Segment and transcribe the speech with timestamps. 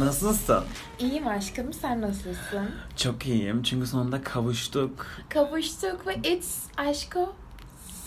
[0.00, 0.64] Nasılsın?
[0.98, 2.70] İyiyim aşkım, sen nasılsın?
[2.96, 5.06] Çok iyiyim çünkü sonunda kavuştuk.
[5.28, 7.34] Kavuştuk ve it's aşko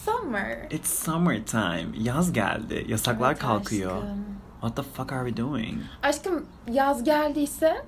[0.05, 0.57] summer.
[0.71, 1.87] It's summertime.
[1.97, 2.85] Yaz geldi.
[2.87, 3.97] Yasaklar Evet kalkıyor.
[3.97, 4.25] Aşkım.
[4.61, 5.81] What the fuck are we doing?
[6.03, 7.85] aşkım yaz geldiyse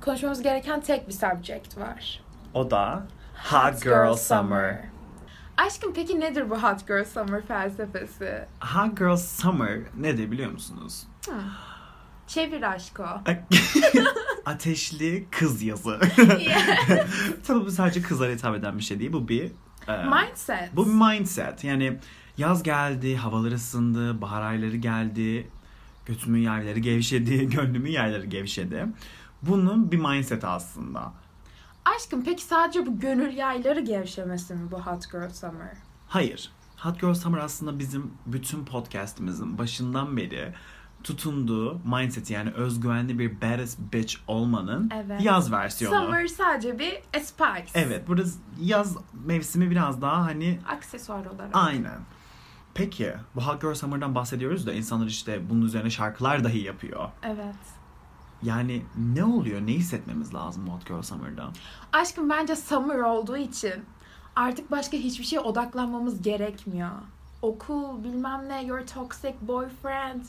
[0.00, 2.20] konuşmamız gereken tek bir subject var.
[2.54, 3.06] O da
[3.50, 4.84] Hot Girl Summer.
[5.56, 8.44] Aşkım peki nedir bu Hot Girl Summer felsefesi?
[8.60, 11.06] Hot Girl Summer nedir biliyor musunuz?
[12.34, 13.04] Çevir aşko.
[14.46, 16.00] Ateşli kız yazı.
[17.46, 19.12] Tabii bu sadece kızlara hitap eden bir şey değil.
[19.12, 19.52] Bu bir
[19.88, 20.76] e, Mindset.
[20.76, 21.64] Bu bir mindset.
[21.64, 21.98] Yani
[22.38, 25.50] yaz geldi, havalar ısındı, bahar ayları geldi.
[26.06, 28.86] Götümün yerleri gevşedi, gönlümün yerleri gevşedi.
[29.42, 31.12] Bunun bir mindset aslında.
[31.84, 35.76] Aşkım peki sadece bu gönül yayları gevşemesi mi bu Hot Girl Summer?
[36.08, 36.50] Hayır.
[36.76, 40.54] Hot Girl Summer aslında bizim bütün podcastimizin başından beri
[41.04, 45.20] tutunduğu mindset yani özgüvenli bir badass bitch olmanın Evet.
[45.22, 45.96] yaz versiyonu.
[45.96, 47.70] Summer sadece bir spice.
[47.74, 48.22] Evet, burada
[48.60, 51.50] yaz mevsimi biraz daha hani Aksesuar olarak.
[51.52, 52.00] Aynen.
[52.74, 57.08] Peki bu Hot Girl Summer'dan bahsediyoruz da insanlar işte bunun üzerine şarkılar dahi yapıyor.
[57.22, 57.54] Evet.
[58.42, 58.82] Yani
[59.14, 59.60] ne oluyor?
[59.60, 61.50] Ne hissetmemiz lazım Hot Girl Summer'da?
[61.92, 63.74] Aşkım bence summer olduğu için
[64.36, 66.90] artık başka hiçbir şeye odaklanmamız gerekmiyor.
[67.42, 70.22] Okul, bilmem ne, your toxic boyfriend.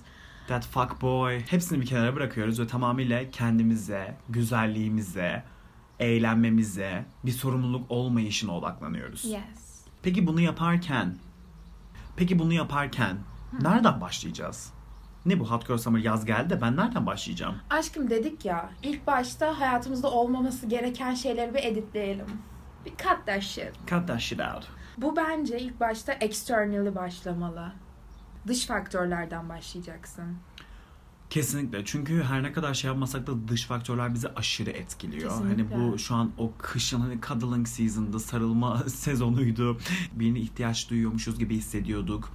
[0.47, 1.39] That fuck boy.
[1.39, 5.43] Hepsini bir kenara bırakıyoruz ve tamamıyla kendimize, güzelliğimize,
[5.99, 9.25] eğlenmemize, bir sorumluluk olmayışına odaklanıyoruz.
[9.25, 9.85] Yes.
[10.03, 11.15] Peki bunu yaparken,
[12.15, 13.17] peki bunu yaparken
[13.61, 14.73] nereden başlayacağız?
[15.25, 17.55] Ne bu Hot Girl Summer yaz geldi de ben nereden başlayacağım?
[17.69, 22.27] Aşkım dedik ya, ilk başta hayatımızda olmaması gereken şeyleri bir editleyelim.
[22.85, 23.71] Bir cut that shit.
[23.87, 24.67] Cut that shit out.
[24.97, 27.71] Bu bence ilk başta externally başlamalı.
[28.47, 30.37] Dış faktörlerden başlayacaksın.
[31.29, 31.85] Kesinlikle.
[31.85, 35.29] Çünkü her ne kadar şey yapmasak da dış faktörler bizi aşırı etkiliyor.
[35.29, 35.75] Kesinlikle.
[35.75, 39.77] Hani bu şu an o kışın hani cuddling season'da sarılma sezonuydu.
[40.13, 42.29] Birine ihtiyaç duyuyormuşuz gibi hissediyorduk.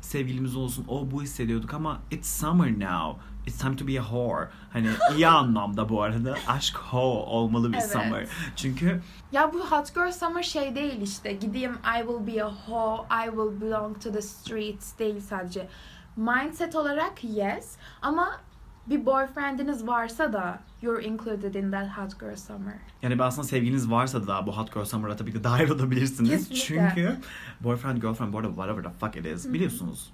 [0.00, 3.20] Sevgilimiz olsun o bu hissediyorduk ama it's summer now.
[3.46, 4.48] It's time to be a whore.
[4.72, 7.90] Hani iyi anlamda bu arada aşk ho olmalı bir Evet.
[7.90, 8.26] summer.
[8.56, 9.00] Çünkü
[9.32, 11.32] Ya bu Hot Girl Summer şey değil işte.
[11.32, 15.68] Gideyim I will be a hoe, I will belong to the streets değil sadece.
[16.16, 18.40] Mindset olarak yes ama
[18.86, 22.74] bir boyfriendiniz varsa da you're included in that Hot Girl Summer.
[23.02, 26.48] yani aslında sevgiliniz varsa da bu hot girl summer'a tabii ki dahil olabilirsiniz.
[26.48, 26.64] Kesinlikle.
[26.64, 27.16] Çünkü
[27.60, 30.10] boyfriend girlfriend bu arada whatever the fuck it is biliyorsunuz.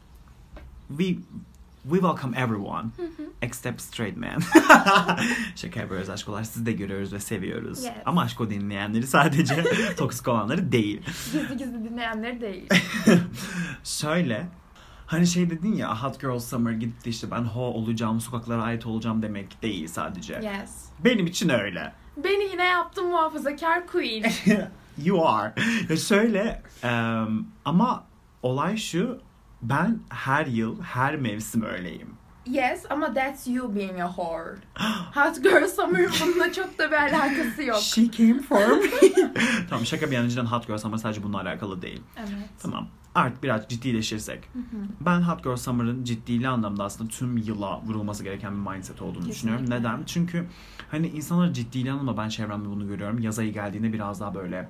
[0.89, 1.05] We
[1.83, 2.85] we welcome everyone
[3.43, 4.39] except straight men.
[5.57, 6.45] Şaka yapıyoruz aşkolar.
[6.45, 7.85] Sizi de görüyoruz ve seviyoruz.
[7.85, 7.93] Yes.
[8.07, 9.65] Ama aşko dinleyenleri sadece
[9.97, 11.01] toksik olanları değil.
[11.33, 12.69] Gizli gizli dinleyenleri değil.
[13.85, 14.49] Şöyle
[15.07, 19.23] Hani şey dedin ya Hot Girl Summer gitti işte ben ho olacağım, sokaklara ait olacağım
[19.23, 20.35] demek değil sadece.
[20.35, 20.85] yes.
[21.05, 21.93] Benim için öyle.
[22.17, 24.25] Beni yine yaptın muhafazakar queen.
[25.05, 25.55] you are.
[25.91, 28.05] Ya şöyle em, ama
[28.43, 29.21] olay şu
[29.63, 32.09] ben her yıl her mevsim öyleyim.
[32.47, 34.57] yes ama that's you being a whore.
[35.15, 37.79] Hot Girl Summer bununla çok da bir alakası yok.
[37.79, 38.89] She came for me.
[39.71, 42.03] tamam şaka bir yana cidden Hot Girl Summer sadece bununla alakalı değil.
[42.19, 42.49] Evet.
[42.63, 42.89] Tamam.
[43.15, 44.49] Artık biraz ciddileşirsek.
[45.01, 49.65] Ben Hot Girl Summer'ın ciddili anlamda aslında tüm yıla vurulması gereken bir mindset olduğunu düşünüyorum.
[49.65, 49.89] Kesinlikle.
[49.91, 50.05] Neden?
[50.07, 50.47] Çünkü
[50.91, 53.19] hani insanlar ciddili anlamda ben çevremde bunu görüyorum.
[53.19, 54.69] Yaz ayı geldiğinde biraz daha böyle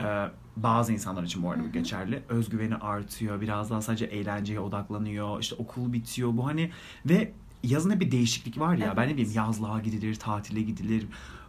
[0.00, 2.22] e, bazı insanlar için bu arada bu geçerli.
[2.28, 3.40] Özgüveni artıyor.
[3.40, 5.40] Biraz daha sadece eğlenceye odaklanıyor.
[5.40, 6.36] İşte okul bitiyor.
[6.36, 6.70] Bu hani
[7.06, 8.96] ve yazın hep bir değişiklik var ya.
[8.96, 9.16] Ben ne Evet.
[9.16, 11.06] bileyim yazlığa gidilir, tatile gidilir.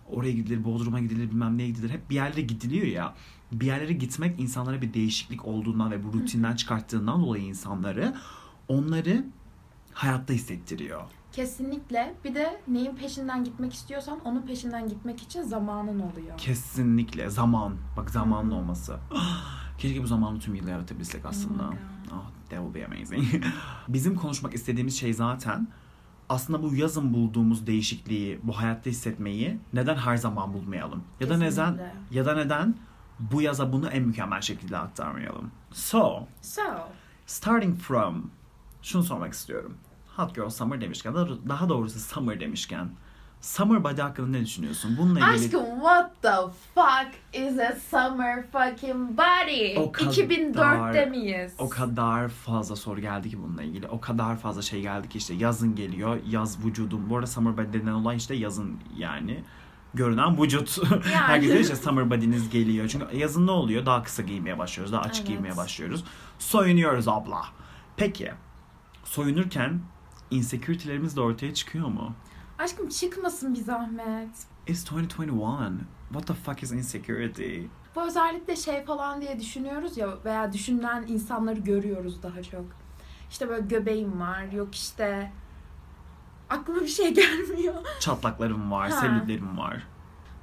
[0.09, 1.89] Oraya gidilir, Bodrum'a gidilir, bilmem neye gidilir.
[1.89, 3.13] Hep bir yerlere gidiliyor ya.
[3.51, 8.15] Bir yerlere gitmek insanlara bir değişiklik olduğundan ve bu rutinden çıkarttığından dolayı insanları
[8.67, 9.25] onları
[9.93, 11.01] hayatta hissettiriyor.
[11.41, 12.15] Kesinlikle.
[12.23, 16.37] Bir de neyin peşinden gitmek istiyorsan onun peşinden gitmek için zamanın oluyor.
[16.37, 17.75] Kesinlikle zaman.
[17.97, 18.97] Bak zamanın olması.
[19.77, 21.63] Keşke bu zamanı tüm yıl yaratabilsek aslında.
[21.63, 21.73] Oh
[22.13, 23.43] Oh, that would be amazing.
[23.87, 25.67] Bizim konuşmak istediğimiz şey zaten
[26.29, 31.03] aslında bu yazın bulduğumuz değişikliği, bu hayatta hissetmeyi neden her zaman bulmayalım?
[31.19, 31.91] Ya da neden Kesinlikle.
[32.11, 32.75] ya da neden
[33.19, 35.51] bu yaza bunu en mükemmel şekilde aktarmayalım?
[35.71, 36.61] So, So,
[37.25, 38.31] starting from
[38.81, 39.77] şunu sormak istiyorum.
[40.17, 41.15] Hot Girl Summer demişken,
[41.49, 42.89] daha- doğrusu Summer demişken
[43.41, 44.95] Summer Body hakkında ne düşünüyorsun?
[44.99, 46.35] Bununla ilgili aşkım what the
[46.75, 49.77] fuck is a summer fucking body?
[49.77, 51.53] O kadar- 2004'te miyiz?
[51.57, 53.87] o kadar fazla soru geldi ki bununla ilgili.
[53.87, 56.17] O kadar fazla şey geldi ki işte yazın geliyor.
[56.29, 57.09] Yaz vücudum.
[57.09, 59.43] Bu arada summer body denilen olay işte yazın yani.
[59.93, 60.77] Görünen vücut.
[61.05, 62.87] Herkes diyor işte summer body'niz geliyor.
[62.87, 63.85] Çünkü yazın ne oluyor?
[63.85, 64.93] Daha kısa giymeye başlıyoruz.
[64.93, 65.27] Daha açık Evet.
[65.27, 66.03] giymeye başlıyoruz.
[66.39, 67.41] Soyunuyoruz abla.
[67.97, 68.31] Peki.
[69.03, 69.79] Soyunurken
[70.31, 72.13] insecurity'lerimiz de ortaya çıkıyor mu?
[72.59, 74.29] Aşkım çıkmasın bir zahmet.
[74.67, 75.79] It's 2021.
[76.09, 77.61] What the fuck is insecurity?
[77.95, 82.65] Bu özellikle şey falan diye düşünüyoruz ya veya düşünen insanları görüyoruz daha çok.
[83.29, 85.31] İşte böyle göbeğim var, yok işte
[86.49, 87.75] aklıma bir şey gelmiyor.
[87.99, 89.87] Çatlaklarım var, selülitlerim var.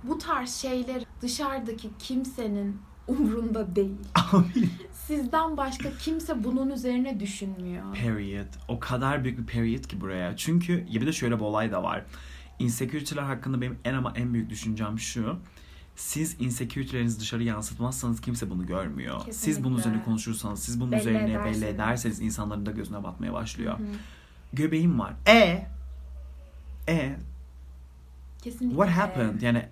[0.03, 3.97] Bu tarz şeyler dışarıdaki kimsenin umrunda değil.
[4.33, 4.71] Amin.
[5.07, 7.95] Sizden başka kimse bunun üzerine düşünmüyor.
[7.95, 8.47] Period.
[8.69, 10.37] O kadar büyük bir period ki buraya.
[10.37, 12.05] Çünkü ya bir de şöyle bir olay da var.
[12.59, 15.37] Insecurity'ler hakkında benim en ama en büyük düşüncem şu.
[15.97, 19.17] Siz insecurity'lerinizi dışarı yansıtmazsanız kimse bunu görmüyor.
[19.19, 19.65] Siz Kesinlikle.
[19.65, 21.63] bunun üzerine konuşursanız, siz bunun Belli üzerine belli ederseniz.
[21.63, 23.79] ederseniz insanların da gözüne batmaya başlıyor.
[23.79, 23.83] Hı.
[24.53, 25.15] Göbeğim var.
[25.27, 25.67] E
[26.89, 27.17] e
[28.43, 28.77] Kesinlikle.
[28.77, 29.41] what happened?
[29.41, 29.69] Yani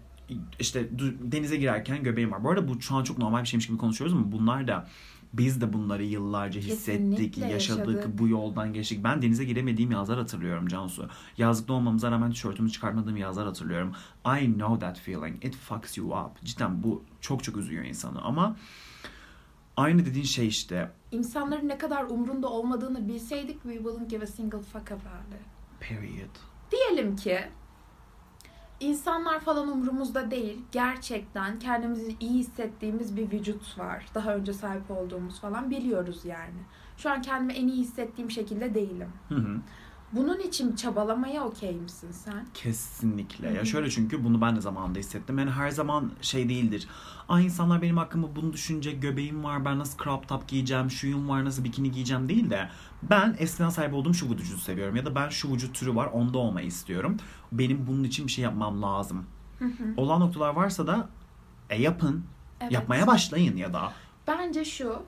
[0.58, 0.88] işte
[1.22, 2.44] denize girerken göbeğim var.
[2.44, 4.88] Bu arada bu şu an çok normal bir şeymiş gibi konuşuyoruz ama bunlar da
[5.32, 8.18] biz de bunları yıllarca hissettik, Kesinlikle yaşadık, yaşadık.
[8.18, 9.04] bu yoldan geçtik.
[9.04, 11.08] Ben denize giremediğim yazlar hatırlıyorum Cansu.
[11.38, 13.92] Yazlıkta olmamıza rağmen tişörtümü çıkartmadığım yazlar hatırlıyorum.
[14.42, 15.44] I know that feeling.
[15.44, 16.44] It fucks you up.
[16.44, 18.56] Cidden bu çok çok üzüyor insanı ama
[19.76, 20.90] aynı dediğin şey işte.
[21.12, 25.04] İnsanların ne kadar umrunda olmadığını bilseydik we wouldn't give a single fuck about
[25.34, 25.88] it.
[25.88, 26.36] Period.
[26.70, 27.38] Diyelim ki
[28.82, 30.58] insanlar falan umrumuzda değil.
[30.72, 34.06] Gerçekten kendimizi iyi hissettiğimiz bir vücut var.
[34.14, 36.60] Daha önce sahip olduğumuz falan biliyoruz yani.
[36.96, 39.08] Şu an kendimi en iyi hissettiğim şekilde değilim.
[39.28, 39.60] Hı hı.
[40.12, 42.46] Bunun için çabalamaya okey misin sen?
[42.54, 43.50] Kesinlikle.
[43.50, 45.38] Hı Ya şöyle çünkü bunu ben de zamanında hissettim.
[45.38, 46.88] Yani her zaman şey değildir.
[47.28, 49.02] Ay insanlar benim hakkımda bunu düşünecek.
[49.02, 49.64] Göbeğim var.
[49.64, 50.90] Ben nasıl crop top giyeceğim.
[50.90, 51.44] Şuyum var.
[51.44, 52.68] Nasıl bikini giyeceğim değil de.
[53.02, 54.96] Ben eskiden sahip olduğum şu vücudu seviyorum.
[54.96, 56.06] Ya da ben şu vücut türü var.
[56.06, 57.16] Onda olmayı istiyorum.
[57.52, 59.26] Benim bunun için bir şey yapmam lazım.
[59.58, 59.84] Hı hı.
[59.96, 61.08] Olan noktalar varsa da
[61.70, 62.24] e yapın.
[62.60, 62.72] Evet.
[62.72, 63.92] Yapmaya başlayın ya da.
[64.26, 65.02] Bence şu,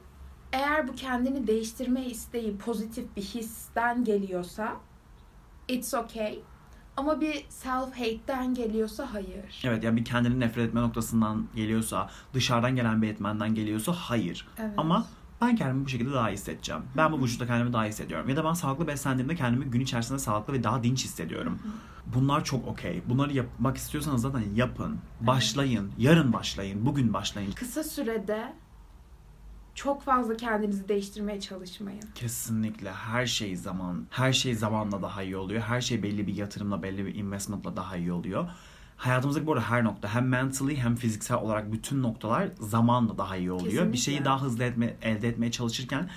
[0.52, 4.76] eğer bu kendini değiştirme isteği pozitif bir histen geliyorsa
[5.68, 6.38] it's okay.
[6.96, 9.62] Ama bir self-hate'den geliyorsa hayır.
[9.64, 14.48] Evet yani bir kendini nefret etme noktasından geliyorsa, dışarıdan gelen bir etmenden geliyorsa hayır.
[14.58, 14.74] Evet.
[14.76, 15.06] Ama
[15.40, 16.82] ben kendimi bu şekilde daha iyi hissedeceğim.
[16.96, 18.28] Ben bu vücutta kendimi daha iyi hissediyorum.
[18.28, 21.58] Ya da ben sağlıklı beslendiğimde kendimi gün içerisinde sağlıklı ve daha dinç hissediyorum.
[22.06, 23.02] Bunlar çok okey.
[23.08, 24.98] Bunları yapmak istiyorsanız zaten yapın.
[25.20, 25.92] Başlayın.
[25.98, 26.86] Yarın başlayın.
[26.86, 27.52] Bugün başlayın.
[27.52, 28.52] Kısa sürede
[29.74, 32.02] çok fazla kendinizi değiştirmeye çalışmayın.
[32.14, 35.62] Kesinlikle her şey zaman, her şey zamanla daha iyi oluyor.
[35.62, 38.48] Her şey belli bir yatırımla, belli bir investmentla daha iyi oluyor.
[38.96, 43.52] Hayatımızdaki bu arada her nokta hem mentally hem fiziksel olarak bütün noktalar zamanla daha iyi
[43.52, 43.70] oluyor.
[43.70, 43.92] Kesinlikle.
[43.92, 46.10] Bir şeyi daha hızlı etme, elde etmeye çalışırken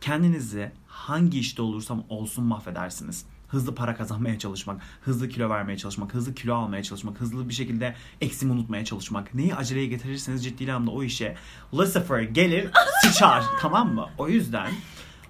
[0.00, 3.26] kendinizi hangi işte olursam olsun mahvedersiniz.
[3.50, 7.94] Hızlı para kazanmaya çalışmak, hızlı kilo vermeye çalışmak, hızlı kilo almaya çalışmak, hızlı bir şekilde
[8.20, 9.34] eksimi unutmaya çalışmak.
[9.34, 11.36] Neyi aceleye getirirseniz ciddi anlamda o işe
[11.74, 12.70] Lucifer gelir
[13.02, 14.06] sıçar tamam mı?
[14.18, 14.70] O yüzden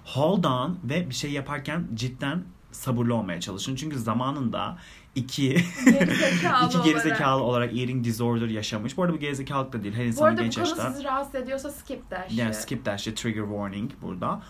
[0.05, 3.75] hold on ve bir şey yaparken cidden sabırlı olmaya çalışın.
[3.75, 4.77] Çünkü zamanında
[5.15, 5.49] iki
[5.85, 6.85] Gerizekalı iki olarak.
[6.85, 8.97] gerizekalı olarak eating disorder yaşamış.
[8.97, 9.95] Bu arada bu gerizekalılık da değil.
[9.95, 10.91] Her Bu insanın arada bu konu yaşta.
[10.91, 12.37] sizi rahatsız ediyorsa skip shit.
[12.39, 14.41] Yani skip shit, trigger warning burada.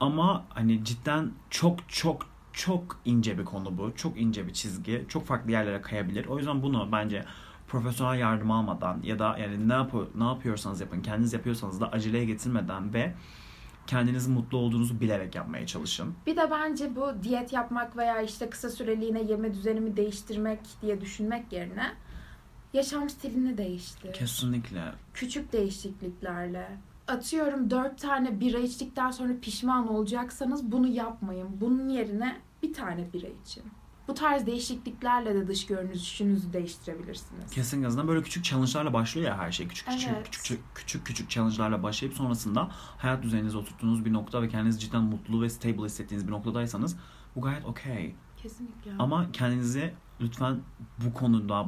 [0.00, 2.26] Ama hani cidden çok çok
[2.60, 3.92] çok ince bir konu bu.
[3.96, 5.04] Çok ince bir çizgi.
[5.08, 6.26] Çok farklı yerlere kayabilir.
[6.26, 7.24] O yüzden bunu bence
[7.68, 11.02] profesyonel yardım almadan ya da yani ne yap ne yapıyorsanız yapın.
[11.02, 13.14] Kendiniz yapıyorsanız da aceleye getirmeden ve
[13.86, 16.14] kendiniz mutlu olduğunuzu bilerek yapmaya çalışın.
[16.26, 21.52] Bir de bence bu diyet yapmak veya işte kısa süreliğine yeme düzenimi değiştirmek diye düşünmek
[21.52, 21.92] yerine
[22.72, 24.12] yaşam stilini değiştir.
[24.12, 24.82] Kesinlikle.
[25.14, 26.68] Küçük değişikliklerle.
[27.08, 31.48] Atıyorum dört tane bira içtikten sonra pişman olacaksanız bunu yapmayın.
[31.60, 33.62] Bunun yerine bir tane bira için.
[34.08, 37.50] Bu tarz değişikliklerle de dış görünüşünüzü değiştirebilirsiniz.
[37.50, 39.68] Kesin azından böyle küçük challenge'larla başlıyor ya her şey.
[39.68, 40.30] Küçük küçük Evet.
[40.30, 45.02] küçük küçük küçük küçük challenge'larla başlayıp sonrasında hayat düzeninize oturttuğunuz bir nokta ve kendinizi cidden
[45.02, 46.96] mutlu ve stable hissettiğiniz bir noktadaysanız
[47.36, 48.14] bu gayet okey.
[48.36, 48.90] Kesinlikle.
[48.98, 50.60] Ama kendinizi lütfen
[51.04, 51.66] bu konuda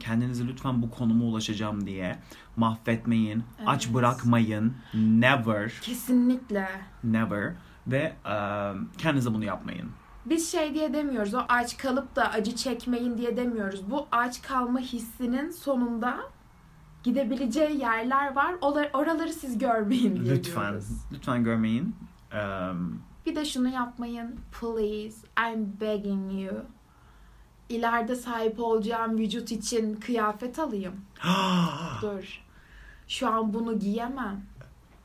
[0.00, 2.18] kendinizi lütfen bu konuma ulaşacağım diye
[2.56, 3.94] mahvetmeyin, aç Evet.
[3.94, 4.76] bırakmayın.
[4.94, 6.68] Never, Kesinlikle.
[7.04, 7.52] never
[7.86, 8.34] ve e,
[8.98, 9.90] kendinize bunu yapmayın.
[10.26, 11.34] Biz şey diye demiyoruz.
[11.34, 13.90] O aç kalıp da acı çekmeyin diye demiyoruz.
[13.90, 16.18] Bu aç kalma hissinin sonunda
[17.02, 18.54] gidebileceği yerler var.
[18.92, 20.88] Oraları siz görmeyin diye Lütfen, diyoruz.
[21.12, 21.96] lütfen görmeyin.
[22.32, 22.38] E,
[23.26, 24.40] Bir de şunu yapmayın.
[24.60, 25.16] Please,
[25.52, 26.54] I'm begging you.
[27.68, 30.94] İleride sahip olacağım vücut için kıyafet alayım.
[32.02, 32.40] Dur.
[33.08, 34.40] Şu an bunu giyemem.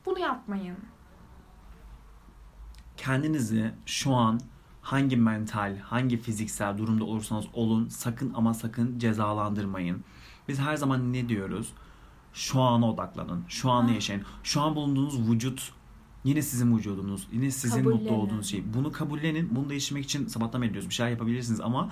[0.06, 0.76] Bunu yapmayın.
[2.96, 4.40] kendinizi şu an
[4.90, 10.04] hangi mental, hangi fiziksel durumda olursanız olun sakın ama sakın cezalandırmayın.
[10.48, 11.72] Biz her zaman ne diyoruz?
[12.32, 13.44] Şu ana odaklanın.
[13.48, 14.22] Şu anı yaşayın.
[14.42, 15.72] Şu an bulunduğunuz vücut
[16.24, 17.28] yine sizin vücudunuz.
[17.32, 18.74] Yine sizin mutlu olduğunuz şey.
[18.74, 19.56] Bunu kabullenin.
[19.56, 20.88] Bunu değiştirmek için sabahtan beri diyoruz.
[20.88, 21.90] Bir şeyler yapabilirsiniz ama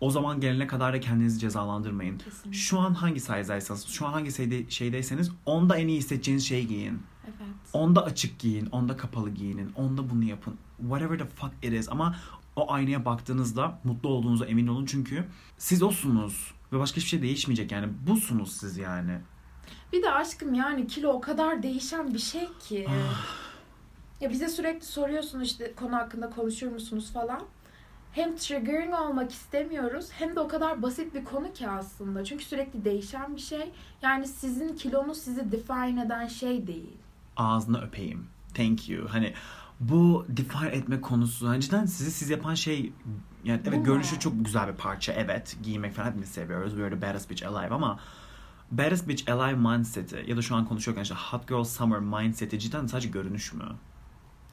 [0.00, 2.18] O zaman gelene kadar da kendinizi cezalandırmayın.
[2.18, 2.52] Kesinlikle.
[2.52, 7.02] Şu an hangi size'daysanız, şu an hangi şeyde, şeydeyseniz onda en iyi hissedeceğiniz şeyi giyin.
[7.24, 7.56] Evet.
[7.72, 10.56] Onda açık giyin, onda kapalı giyinin, onda bunu yapın.
[10.80, 11.88] Whatever the fuck it is.
[11.88, 12.16] Ama
[12.56, 15.24] o aynaya baktığınızda mutlu olduğunuza emin olun çünkü
[15.58, 16.54] siz osunuz.
[16.72, 17.92] Ve başka hiçbir şey değişmeyecek yani.
[18.06, 19.18] Busunuz siz yani.
[19.92, 22.88] Bir de aşkım yani kilo o kadar değişen bir şey ki.
[24.20, 27.42] ya bize sürekli soruyorsun işte konu hakkında konuşur musunuz falan.
[28.12, 32.24] Hem triggering olmak istemiyoruz hem de o kadar basit bir konu ki aslında.
[32.24, 33.70] Çünkü sürekli değişen bir şey.
[34.02, 36.96] Yani sizin kilonuz sizi define eden şey değil.
[37.36, 38.26] Ağzını öpeyim.
[38.54, 39.08] Thank you.
[39.08, 39.34] Hani
[39.80, 42.92] bu define etme konusu hani cidden sizi siz yapan şey
[43.44, 47.02] yani evet görünüşü çok güzel bir parça evet giymek falan hepimiz seviyoruz we are the
[47.02, 48.00] baddest bitch alive ama
[48.70, 52.86] baddest bitch alive mindset'i ya da şu an konuşuyorken işte hot girl summer mindset'i cidden
[52.86, 53.64] sadece görünüş mü?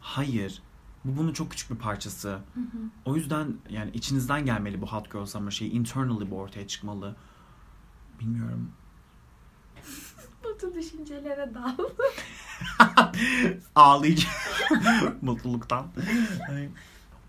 [0.01, 0.61] Hayır.
[1.05, 2.39] Bu bunun çok küçük bir parçası.
[3.05, 5.71] O yüzden yani içinizden gelmeli bu hot girl summer şeyi.
[5.71, 7.15] Internally bu ortaya çıkmalı.
[8.19, 8.71] Bilmiyorum.
[10.43, 11.77] Kötü düşüncelere dal.
[13.75, 14.35] Ağlayacağım.
[15.21, 15.87] Mutluluktan.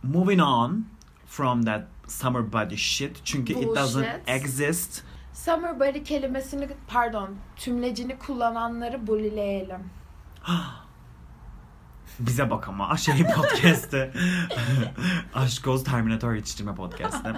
[0.02, 0.86] Moving on
[1.26, 3.20] from that summer body shit.
[3.24, 4.28] Çünkü it doesn't Bullshit.
[4.28, 5.02] exist.
[5.32, 9.80] Summer body kelimesini pardon tümlecini kullananları bulileyelim.
[12.20, 14.12] Bize bak ama şey podcast'te.
[15.34, 17.32] Aşk Oz Terminator yetiştirme podcast'te.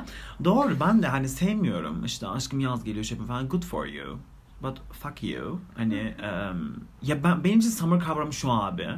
[0.45, 2.05] Doğru ben de hani sevmiyorum.
[2.05, 3.49] İşte aşkım yaz geliyor şey falan.
[3.49, 4.19] Good for you.
[4.62, 5.61] But fuck you.
[5.76, 8.88] Hani um, ya ben benim için summer kavramı şu abi.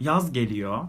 [0.00, 0.88] Yaz geliyor.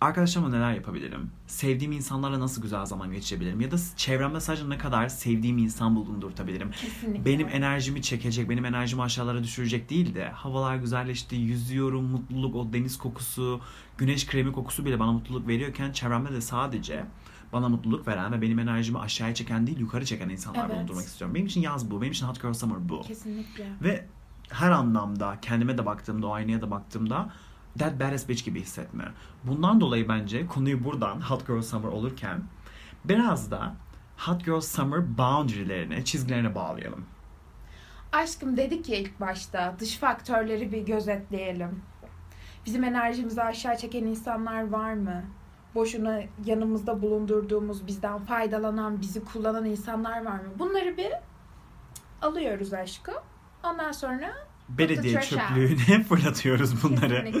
[0.00, 1.30] Arkadaşlarımla neler yapabilirim?
[1.46, 3.60] Sevdiğim insanlarla nasıl güzel zaman geçirebilirim?
[3.60, 6.70] Ya da çevremde sadece ne kadar sevdiğim insan bulundurtabilirim?
[6.70, 7.24] Kesinlikle.
[7.24, 12.98] benim enerjimi çekecek, benim enerjimi aşağılara düşürecek değil de havalar güzelleşti, yüzüyorum, mutluluk, o deniz
[12.98, 13.60] kokusu,
[13.98, 17.04] güneş kremi kokusu bile bana mutluluk veriyorken çevremde de sadece
[17.52, 20.76] bana mutluluk veren ve benim enerjimi aşağıya çeken değil yukarı çeken insanlar Evet.
[20.76, 21.34] bulundurmak istiyorum.
[21.34, 23.02] Benim için yaz bu, benim için Hot Girl Summer bu.
[23.02, 23.66] Kesinlikle.
[23.82, 24.06] Ve
[24.50, 27.30] her anlamda kendime de baktığımda, o aynaya da baktığımda
[27.78, 29.04] that badass bitch gibi hissetme.
[29.44, 32.42] Bundan dolayı bence konuyu buradan Hot Girl Summer olurken
[33.04, 33.74] biraz da
[34.18, 37.04] Hot Girl Summer boundary'lerine, çizgilerine bağlayalım.
[38.12, 41.82] Aşkım dedik ya ilk başta dış faktörleri bir gözetleyelim.
[42.66, 45.24] Bizim enerjimizi aşağı çeken insanlar var mı?
[45.78, 50.48] Boşuna yanımızda bulundurduğumuz, bizden faydalanan, bizi kullanan insanlar var mı?
[50.58, 51.12] Bunları bir
[52.22, 53.14] alıyoruz aşkım.
[53.64, 54.32] Ondan sonra
[54.68, 57.32] belediye çöplüğüne fırlatıyoruz bunları.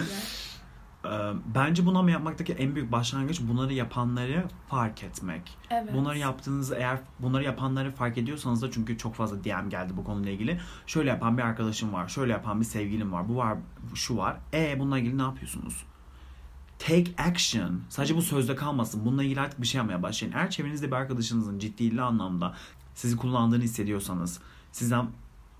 [1.54, 5.58] Bence bunu ama yapmaktaki en büyük başlangıç bunları yapanları fark etmek.
[5.70, 5.94] Evet.
[5.94, 10.32] Bunları yaptığınızda eğer bunları yapanları fark ediyorsanız da çünkü çok fazla DM geldi bu konuyla
[10.32, 10.60] ilgili.
[10.86, 13.58] Şöyle yapan bir arkadaşım var, şöyle yapan bir sevgilim var, bu var,
[13.94, 14.36] şu var.
[14.52, 15.84] E bununla ilgili ne yapıyorsunuz?
[16.78, 17.80] Take action.
[17.88, 19.04] Sadece bu sözde kalmasın.
[19.04, 20.34] Bununla ilgili artık bir şey yapmaya başlayın.
[20.34, 22.54] Eğer çevrenizde bir arkadaşınızın ciddili anlamda
[22.94, 24.40] sizi kullandığını hissediyorsanız,
[24.72, 25.06] sizden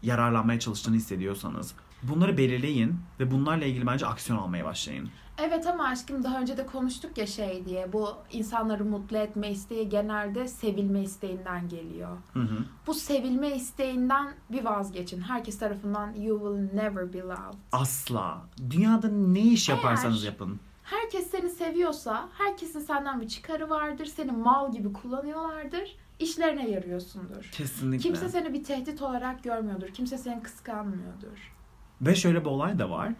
[0.02, 5.08] yararlanmaya çalıştığını hissediyorsanız bunları belirleyin ve bunlarla ilgili bence aksiyon almaya başlayın.
[5.38, 7.92] Evet ama aşkım daha önce de konuştuk ya şey diye.
[7.92, 12.16] Bu insanları mutlu etme isteği genelde sevilme isteğinden geliyor.
[12.32, 12.64] Hı hı.
[12.87, 15.20] Bu sevilme isteğinden bir vazgeçin.
[15.20, 17.58] Herkes tarafından you will never be loved.
[17.72, 18.42] Asla.
[18.70, 20.60] Dünyada ne iş Eğer- yaparsanız yapın.
[20.90, 27.50] Herkes seni seviyorsa, herkesin senden bir çıkarı vardır, seni mal gibi kullanıyorlardır, işlerine yarıyorsundur.
[27.52, 28.02] Kesinlikle.
[28.02, 31.54] Kimse seni bir tehdit olarak görmüyordur, kimse seni kıskanmıyordur.
[32.00, 33.12] Ve şöyle bir olay da var.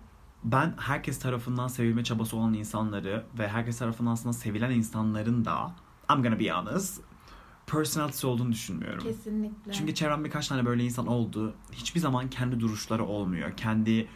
[0.45, 5.73] Ben herkes tarafından sevilme çabası olan insanları ve herkes tarafından aslında sevilen insanların da
[6.11, 7.01] I'm gonna be honest
[7.67, 9.03] personality olduğunu düşünmüyorum.
[9.05, 9.73] Kesinlikle.
[9.73, 11.55] Çünkü çevremde birkaç tane böyle insan oldu.
[11.73, 13.57] Hiçbir zaman kendi duruşları olmuyor.
[13.57, 14.09] Kendi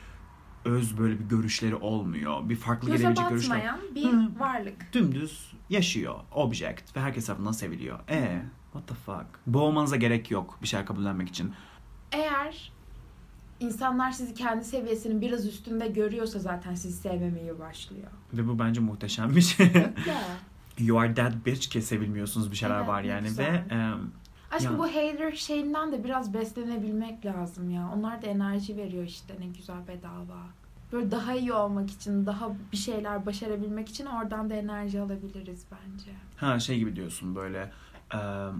[0.65, 2.49] öz böyle bir görüşleri olmuyor.
[2.49, 3.75] Bir farklı Göze gelebilecek görüşler.
[3.95, 4.31] bir Hı.
[4.41, 4.93] varlık.
[4.93, 6.15] Dümdüz yaşıyor.
[6.33, 7.99] Object ve herkes tarafından seviliyor.
[8.11, 8.43] E
[8.73, 9.27] what the fuck?
[9.47, 11.53] Boğmanıza gerek yok bir şey kabullenmek için.
[12.13, 12.73] Eğer
[13.61, 18.11] insanlar sizi kendi seviyesinin biraz üstünde görüyorsa zaten sizi sevmemeye başlıyor.
[18.33, 19.73] Ve bu bence muhteşem bir şey.
[20.79, 23.53] You are that bitch ki sevilmiyorsunuz bir şeyler Evet, var yani güzel.
[23.53, 23.99] ve em,
[24.53, 24.79] Aşkım Ya.
[24.79, 27.91] bu hater şeyinden de biraz beslenebilmek lazım ya.
[27.97, 30.39] Onlar da enerji veriyor işte ne güzel bedava.
[30.93, 36.11] Böyle daha iyi olmak için, daha bir şeyler başarabilmek için oradan da enerji alabiliriz bence.
[36.37, 37.73] ha şey gibi diyorsun böyle
[38.15, 38.19] e,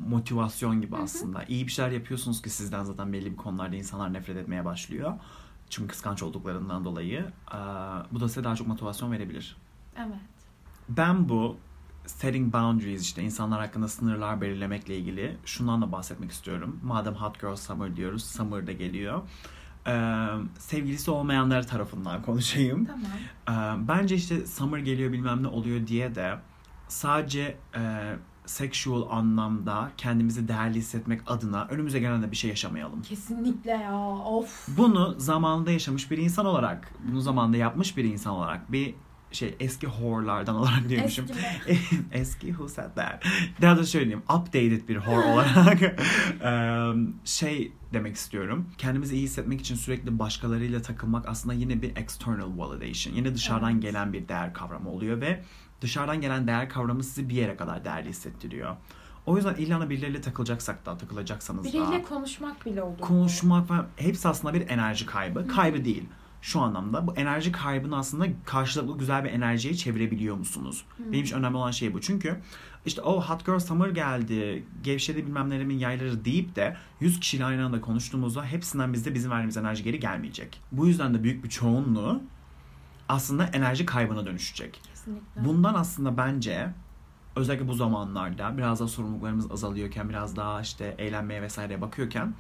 [0.09, 1.03] motivasyon gibi Hı hı.
[1.03, 1.45] aslında.
[1.45, 5.13] İyi bir şeyler yapıyorsunuz ki sizden zaten belli bir konularda insanlar nefret etmeye başlıyor.
[5.71, 7.21] Çünkü kıskanç olduklarından dolayı.
[7.55, 7.59] E,
[8.13, 9.57] bu da size daha çok motivasyon verebilir.
[9.97, 10.17] Evet.
[10.89, 11.57] Ben bu
[12.07, 16.81] setting boundaries işte insanlar hakkında sınırlar belirlemekle ilgili şundan da bahsetmek istiyorum.
[16.83, 19.23] Madem Hot Girl Summer diyoruz, Summer da geliyor.
[19.87, 20.27] Ee,
[20.59, 22.85] sevgilisi olmayanlar tarafından konuşayım.
[22.85, 23.79] Tamam.
[23.83, 26.39] Ee, bence işte Summer geliyor bilmem ne oluyor diye de
[26.89, 28.13] sadece e,
[28.47, 33.03] sexual anlamda kendimizi değerli hissetmek adına önümüze gelen de bir şey yaşamayalım.
[33.03, 33.97] Kesinlikle ya.
[34.09, 34.69] Of.
[34.77, 38.95] Bunu zamanında yaşamış bir insan olarak, bunu zamanında yapmış bir insan olarak bir
[39.33, 41.27] şey eski whore'lardan olarak diyormuşum.
[41.67, 41.81] Eski
[42.13, 43.25] eski who said that?
[43.63, 44.23] Daha da şöyle diyeyim.
[44.35, 45.79] Updated bir whore olarak
[47.25, 48.67] şey demek istiyorum.
[48.79, 53.15] Kendimizi iyi hissetmek için sürekli başkalarıyla takılmak aslında yine bir external validation.
[53.15, 53.83] Yine dışarıdan Evet.
[53.83, 55.43] gelen bir değer kavramı oluyor ve
[55.81, 58.77] dışarıdan gelen değer kavramı sizi bir yere kadar değerli hissettiriyor.
[59.27, 63.01] O yüzden illa birileriyle takılacaksak da takılacaksanız da Biriyle konuşmak bile olur.
[63.01, 65.49] konuşmak falan hepsi aslında bir enerji kaybı.
[65.49, 66.05] Kaybı değil.
[66.43, 70.85] Şu anlamda bu enerji kaybını aslında karşılıklı güzel bir enerjiye çevirebiliyor musunuz?
[70.99, 72.01] Benim için önemli olan şey bu.
[72.01, 72.41] Çünkü
[72.87, 77.65] işte o Hot Girl Summer geldi, gevşedi bilmem nelerimin yayları deyip de 100 kişiyle aynı
[77.65, 80.61] anda konuştuğumuzda hepsinden bizde bizim verdiğimiz enerji geri gelmeyecek.
[80.73, 82.23] Bu yüzden de büyük bir çoğunluğu
[83.09, 84.81] aslında enerji kaybına dönüşecek.
[84.85, 85.45] Kesinlikle.
[85.45, 86.71] Bundan aslında bence
[87.37, 92.35] özellikle bu zamanlarda biraz daha sorumluluklarımız azalıyorken biraz daha işte eğlenmeye vesaireye bakıyorken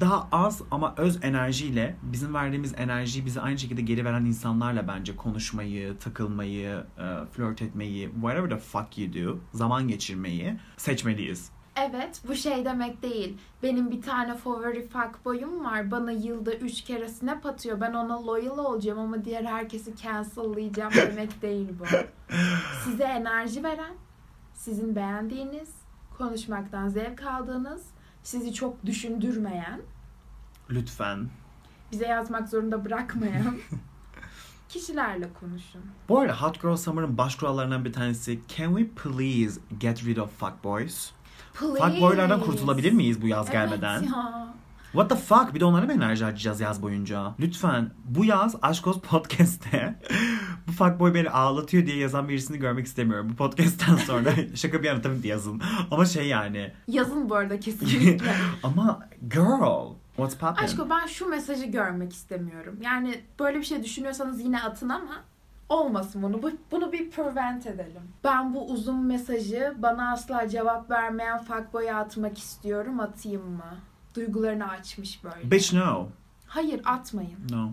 [0.00, 5.16] daha az ama öz enerjiyle bizim verdiğimiz enerjiyi bize aynı şekilde geri veren insanlarla bence
[5.16, 11.50] konuşmayı, takılmayı, e, flört etmeyi, whatever the fuck you do, zaman geçirmeyi seçmeliyiz.
[11.76, 13.38] Evet bu şey demek değil.
[13.62, 15.90] Benim bir tane favori fuckboy'um var.
[15.90, 17.80] Bana yılda üç kere snap atıyor.
[17.80, 21.84] Ben ona loyal olacağım ama diğer herkesi cancel'layacağım demek değil bu.
[22.84, 23.94] Size enerji veren,
[24.54, 25.70] sizin beğendiğiniz,
[26.18, 27.86] konuşmaktan zevk aldığınız,
[28.22, 29.80] sizi çok düşündürmeyen,
[30.70, 31.28] Lütfen.
[31.92, 33.56] bize yazmak zorunda bırakmayan
[34.68, 35.80] kişilerle konuşun.
[36.08, 40.38] Bu arada Hot Girl Summer'ın baş kurallarından bir tanesi Can we please get rid of
[40.38, 41.10] fuckboys?
[41.54, 41.78] Please.
[41.84, 44.02] Fuckboylardan kurtulabilir miyiz bu yaz Evet gelmeden?
[44.02, 44.54] ya.
[44.92, 45.54] What the fuck?
[45.54, 47.34] Bir de onlara mı enerji harcayacağız yaz boyunca?
[47.40, 49.94] Lütfen bu yaz Aşk Olsun Podcast'te
[50.68, 53.28] bu fuckboy beni ağlatıyor diye yazan birisini görmek istemiyorum.
[53.30, 55.62] Bu podcast'ten sonra şaka bir yana tabii yazın.
[55.90, 56.72] Ama şey yani.
[56.88, 58.34] Yazın bu arada kesinlikle.
[58.62, 60.64] Ama girl, what's poppin'?
[60.64, 62.78] Aşko ben şu mesajı görmek istemiyorum.
[62.80, 65.24] Yani böyle bir şey düşünüyorsanız yine atın ama
[65.68, 66.42] olmasın bunu.
[66.42, 68.02] Bu, bunu bir prevent edelim.
[68.24, 73.00] Ben bu uzun mesajı bana asla cevap vermeyen fuckboy'a atmak istiyorum.
[73.00, 73.74] Atayım mı?
[74.14, 75.50] Duygularını açmış böyle.
[75.50, 76.08] Bitch no.
[76.46, 77.38] Hayır atmayın.
[77.50, 77.72] No.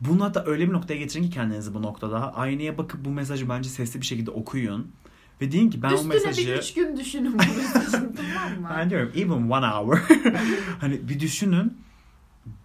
[0.00, 2.34] Bunu hatta öyle bir noktaya getirin ki kendinizi bu noktada.
[2.34, 4.92] Aynaya bakıp bu mesajı bence sesli bir şekilde okuyun.
[5.40, 6.46] Ve deyin ki ben Üstüne mesajı...
[6.46, 8.70] bir üç gün düşünün bu mesajı tamam mı?
[8.76, 9.98] Ben diyorum even one hour.
[10.80, 11.78] hani bir düşünün.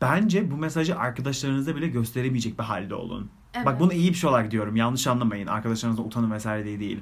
[0.02, 3.30] Bence bu mesajı arkadaşlarınıza bile gösteremeyecek bir halde olun.
[3.54, 3.66] Evet.
[3.66, 4.76] Bak bunu iyi bir şey olarak diyorum.
[4.76, 5.48] Yanlış anlamayın.
[5.48, 7.00] Arkadaşlarınızla utanın vesaire diye değil.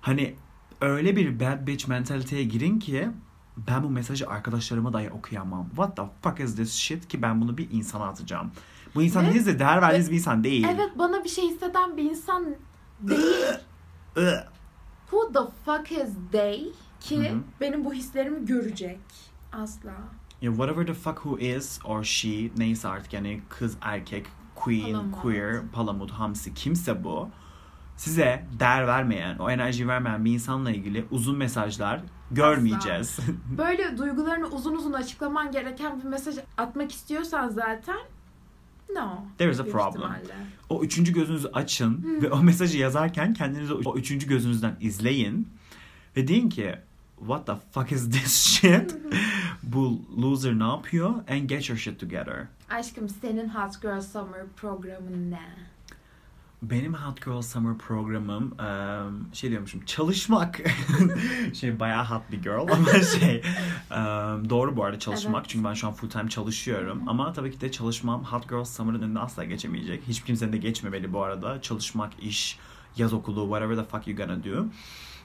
[0.00, 0.34] Hani
[0.80, 3.08] öyle bir bad bitch mentaliteye girin ki
[3.66, 5.68] ben bu mesajı arkadaşlarıma dahi okuyamam.
[5.68, 8.50] What the fuck is this shit ki ben bunu bir insana atacağım.
[8.94, 10.66] Bu insan Ve- değilse değer verdiğiniz bir insan değil.
[10.70, 12.46] Evet bana bir şey hisseden bir insan
[13.00, 13.44] değil.
[15.10, 17.38] Who the fuck is they ki Hı hı.
[17.60, 18.98] benim bu hislerimi görecek?
[19.52, 19.92] Asla.
[20.42, 25.20] Ya whatever the fuck who is or she neyse artık yani kız erkek queen Palamut.
[25.22, 27.28] queer palamut hamsi kimse bu
[27.96, 33.18] size değer vermeyen o enerjiyi vermeyen bir insanla ilgili uzun mesajlar görmeyeceğiz.
[33.58, 37.98] Böyle duygularını uzun uzun açıklaman gereken bir mesaj atmak istiyorsan zaten
[38.94, 39.24] no.
[39.38, 39.88] There is a problem.
[39.88, 40.34] ihtimalle.
[40.68, 45.48] o üçüncü gözünüzü açın ve o mesajı yazarken kendinizi o üçüncü gözünüzden izleyin
[46.16, 46.74] ve deyin ki
[47.18, 48.96] what the fuck is this shit?
[49.62, 51.10] bu loser ne yapıyor?
[51.10, 52.46] And get your shit together.
[52.70, 55.48] Aşkım senin Hot Girl Summer programın ne?
[56.62, 58.56] Benim Hot Girl Summer programım
[59.32, 60.60] şey diyormuşum çalışmak.
[61.54, 63.42] Şey bayağı hot bir girl ama şey
[64.50, 65.40] doğru bu arada çalışmak.
[65.40, 65.48] Evet.
[65.48, 67.02] çünkü ben şu an full time çalışıyorum.
[67.06, 70.02] Ama tabii ki de çalışmam Hot Girl Summer'ın önüne asla geçemeyecek.
[70.08, 71.62] Hiçbir kimsenin de geçmemeli bu arada.
[71.62, 72.58] Çalışmak iş
[72.96, 74.66] yaz okulu whatever the fuck you gonna do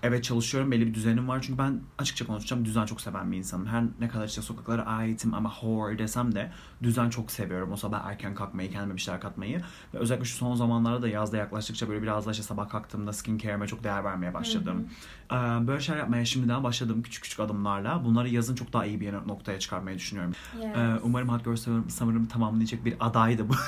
[0.03, 3.65] Evet çalışıyorum belli bir düzenim var çünkü ben açıkça konuşacağım düzen çok seven bir insanım.
[3.65, 6.51] Her ne kadar işte sokaklara aitim ama whore desem de
[6.83, 7.71] düzen çok seviyorum.
[7.71, 9.61] O sabah erken kalkmayı, kendime bir şeyler katmayı.
[9.93, 13.67] Ve özellikle şu son zamanlarda da yazda yaklaştıkça böyle biraz daha işte sabah kalktığımda skincare'ime
[13.67, 14.87] çok değer vermeye başladım.
[14.87, 15.22] Ee,
[15.67, 18.05] Böyle şeyler yapmaya şimdiden başladım küçük küçük adımlarla.
[18.05, 20.33] Bunları yazın çok daha iyi bir noktaya çıkarmayı düşünüyorum.
[20.61, 20.77] Yes.
[20.77, 21.55] Ee, Umarım Hot Girl
[21.89, 23.53] Summer'ımı tamamlayacak bir adaydı bu.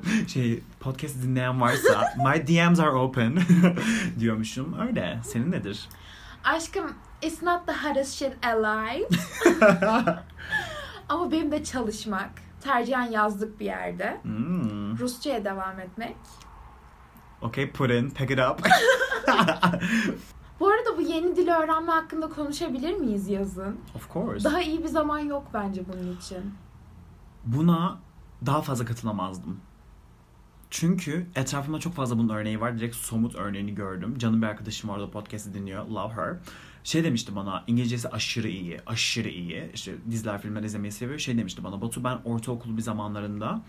[0.28, 3.38] Şey podcast dinleyen varsa my DMs are open
[4.18, 4.76] diyormuşum.
[4.80, 5.20] Öyle.
[5.24, 5.88] Senin nedir?
[6.44, 9.08] Aşkım it's not the hottest shit alive.
[11.08, 12.30] Ama benim de çalışmak.
[12.60, 14.20] Tercihen yazlık bir yerde.
[14.22, 14.98] Hmm.
[14.98, 16.16] Rusça'ya devam etmek.
[17.42, 18.60] Okay, put in, pick it up.
[20.60, 23.76] Bu arada bu yeni dili öğrenme hakkında konuşabilir miyiz yazın?
[23.94, 24.44] of course.
[24.44, 26.54] Daha iyi bir zaman yok bence bunun için.
[27.44, 27.98] Buna
[28.46, 29.60] daha fazla katılamazdım.
[30.70, 32.78] Çünkü etrafımda çok fazla bunun örneği var.
[32.78, 34.18] Direkt somut örneğini gördüm.
[34.18, 35.86] Canım bir arkadaşım orada podcast'i dinliyor.
[35.86, 36.34] Love her.
[36.84, 38.80] Şey demişti bana İngilizcesi aşırı iyi.
[38.86, 39.70] Aşırı iyi.
[39.74, 41.18] İşte diziler filmler izlemeyi seviyor.
[41.18, 43.62] Şey demişti bana Batu ben ortaokul bir zamanlarında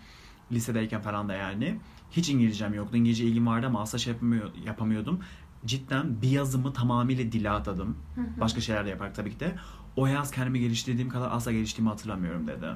[0.52, 1.78] lisedeyken falan da yani
[2.10, 2.96] hiç İngilizcem yoktu.
[2.96, 5.20] İngilizce ilgim vardı ama asla şey yapamıyor, yapamıyordum.
[5.64, 7.96] Cidden bir yazımı tamamıyla dile atadım.
[8.40, 9.54] Başka şeyler de yaparak tabii ki de.
[9.96, 12.66] O yaz kendimi geliştirdiğim kadar asla geliştiğimi hatırlamıyorum dedi.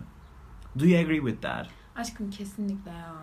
[0.79, 1.67] Do you agree with that?
[1.97, 3.15] Aşkım kesinlikle ya.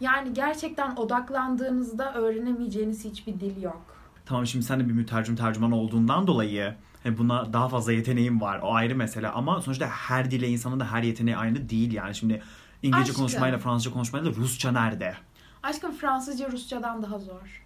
[0.00, 3.96] Yani gerçekten odaklandığınızda öğrenemeyeceğiniz hiçbir dil yok.
[4.26, 6.74] Tamam şimdi sen de bir mütercim tercüman olduğundan dolayı
[7.10, 8.60] buna daha fazla yeteneğim var.
[8.62, 12.14] O ayrı mesele ama sonuçta her dile insanın da her yeteneği aynı değil yani.
[12.14, 12.42] Şimdi
[12.82, 13.16] İngilizce Aşkım.
[13.16, 15.14] konuşmayla Fransızca konuşmayla Rusça nerede?
[15.62, 17.62] Aşkım Fransızca Rusçadan daha zor.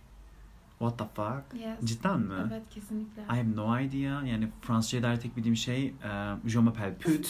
[0.79, 1.61] What the fuck?
[1.63, 1.81] Yes.
[1.85, 2.35] Cidden mi?
[2.53, 3.23] Evet kesinlikle.
[3.23, 4.23] I have no idea.
[4.23, 7.29] Yani Fransızca'ya dair tek bildiğim şey e, Je m'appelle pute.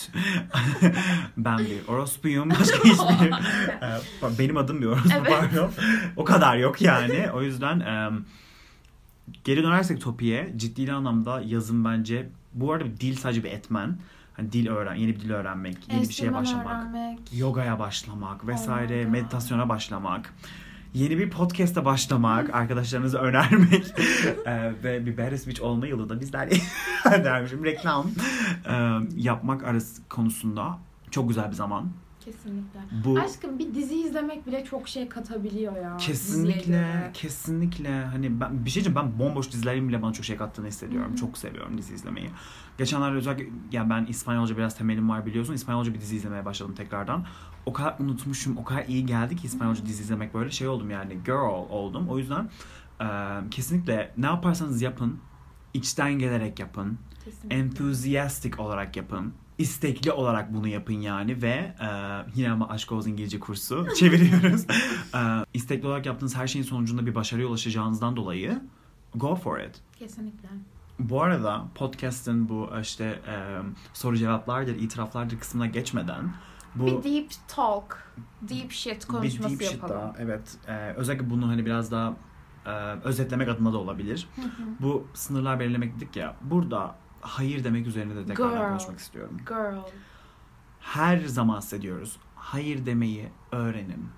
[1.36, 2.50] ben bir orospuyum.
[2.50, 3.32] Başka hiçbir...
[4.34, 5.32] e, benim adım bir orospu Evet.
[5.40, 5.70] pardon.
[6.16, 7.30] O kadar yok yani.
[7.34, 8.10] O yüzden e,
[9.44, 13.98] geri dönersek Topi'ye ciddi anlamda yazım bence bu arada bir dil sadece bir etmen.
[14.36, 17.18] Hani dil öğren, yeni bir dil öğrenmek, yeni bir şeye Enstrüman başlamak, öğrenmek.
[17.32, 19.10] yogaya başlamak vesaire, God.
[19.10, 20.34] meditasyona başlamak.
[20.94, 23.84] Yeni bir podcast'a başlamak, arkadaşlarınıza önermek
[24.46, 26.48] e, ve bir Better Speech olma yılı da bizler
[27.04, 28.06] dermişim reklam
[28.68, 30.78] e, yapmak arası konusunda
[31.10, 31.90] çok güzel bir zaman.
[32.26, 32.80] Kesinlikle.
[33.04, 35.96] Bu Aşkım bir dizi izlemek bile çok şey katabiliyor ya.
[35.96, 40.66] kesinlikle kesinlikle hani ben bir şey diyeceğim ben bomboş dizilerin bile bana çok şey kattığını
[40.66, 41.08] hissediyorum.
[41.08, 41.16] Hı hı.
[41.16, 42.30] Çok seviyorum dizi izlemeyi.
[42.78, 45.54] Geçenlerde özellikle ya ben İspanyolca biraz temelim var biliyorsun.
[45.54, 47.26] İspanyolca bir dizi izlemeye başladım tekrardan.
[47.66, 51.18] O kadar unutmuşum, o kadar iyi geldi ki İspanyolca dizi izlemek böyle şey oldum yani
[51.24, 52.08] girl oldum.
[52.08, 52.50] O yüzden
[53.00, 53.06] e,
[53.50, 55.18] kesinlikle ne yaparsanız yapın,
[55.74, 56.98] içten gelerek yapın,
[57.50, 59.34] enthusiastic olarak yapın.
[59.58, 61.88] İstekli olarak bunu yapın yani ve e,
[62.34, 64.66] yine ama Aşk Oğuz İngilizce kursu çeviriyoruz.
[65.14, 65.20] e,
[65.54, 68.60] istekli olarak yaptığınız her şeyin sonucunda bir başarıya ulaşacağınızdan dolayı
[69.14, 69.80] go for it.
[69.98, 70.48] Kesinlikle.
[70.98, 73.34] Bu arada podcast'ın bu işte e,
[73.92, 76.32] soru cevaplardır, itiraflardır kısmına geçmeden
[76.74, 79.96] bu Bir deep talk, deep shit konuşması bir deep shit yapalım.
[80.00, 80.56] daha, evet.
[80.68, 82.16] E, özellikle bunu hani biraz daha
[82.66, 82.70] e,
[83.04, 84.28] özetlemek adına da olabilir.
[84.36, 84.46] Hı hı.
[84.80, 86.36] Bu sınırlar belirlemek dedik ya.
[86.42, 88.68] Burada hayır demek üzerine de tekrardan Girl.
[88.68, 89.36] konuşmak istiyorum.
[89.48, 89.78] Girl.
[90.80, 92.18] Her zaman hissediyoruz.
[92.34, 94.08] Hayır demeyi öğrenin.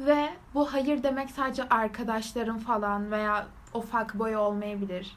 [0.00, 5.16] Ve bu hayır demek sadece arkadaşların falan veya o fuckboy olmayabilir.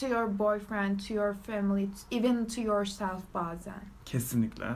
[0.00, 3.82] To your boyfriend, to your family, even to yourself bazen.
[4.04, 4.66] Kesinlikle.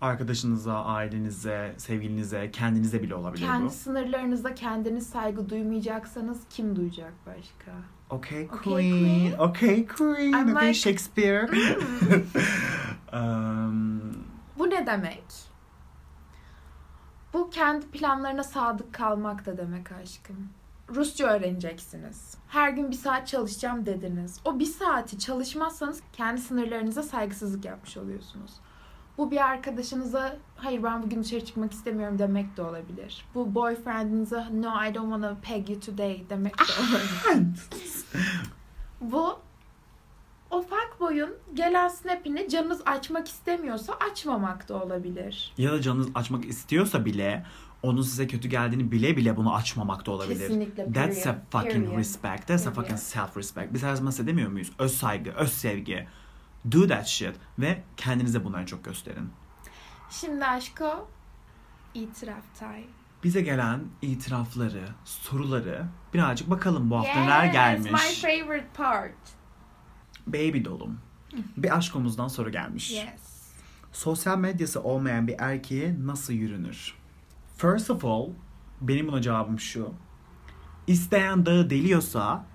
[0.00, 3.70] Arkadaşınıza, ailenize, sevgilinize, kendinize bile olabilir Kendi bu.
[3.70, 7.72] sınırlarınızda kendiniz saygı duymayacaksanız kim duyacak başka?
[8.12, 9.32] Okay, queen.
[9.38, 10.34] Okay, queen.
[10.34, 11.48] I'm okay, like- Shakespeare.
[13.12, 14.26] um,
[14.58, 15.24] Bu ne demek?
[17.32, 20.48] Bu kendi planlarına sadık kalmak da demek aşkım.
[20.94, 22.34] Rusça öğreneceksiniz.
[22.48, 24.40] Her gün bir saat çalışacağım dediniz.
[24.44, 28.50] O bir saati çalışmazsanız kendi sınırlarınıza saygısızlık yapmış oluyorsunuz.
[29.18, 33.24] Bu bir arkadaşınıza hayır ben bugün dışarı çıkmak istemiyorum demek de olabilir.
[33.34, 37.50] Bu boyfriendinize no I don't wanna peg you today demek de olabilir.
[39.00, 39.38] Bu
[40.50, 45.52] o fuckboy'un gelen snap'ini canınız açmak istemiyorsa açmamak da olabilir.
[45.58, 47.46] ya da canınız açmak istiyorsa bile
[47.82, 50.38] onun size kötü geldiğini bile bile bunu açmamak da olabilir.
[50.48, 50.92] Kesinlikle.
[50.92, 51.98] That's a period, fucking period.
[51.98, 52.46] respect.
[52.46, 52.74] That's a Period.
[52.82, 53.74] fucking self respect.
[53.74, 54.72] Biz her zaman size demiyor muyuz?
[54.78, 56.08] Öz saygı, öz sevgi.
[56.72, 57.34] Do that shit.
[57.58, 59.30] Ve kendinize bunları çok gösterin.
[60.10, 61.08] Şimdi aşko
[61.94, 62.84] itiraf time.
[63.24, 67.92] Bize gelen itirafları, soruları birazcık bakalım bu hafta neler Yes, gelmiş.
[67.92, 69.14] my favorite part.
[70.26, 70.98] Baby dolum.
[71.56, 72.90] Bir aşkomuzdan soru gelmiş.
[72.90, 73.52] Yes.
[73.92, 76.94] Sosyal medyası olmayan bir erkeğe nasıl yürünür?
[77.56, 78.28] First of all,
[78.80, 79.94] benim buna cevabım şu.
[80.86, 82.46] İsteyen dağı deliyorsa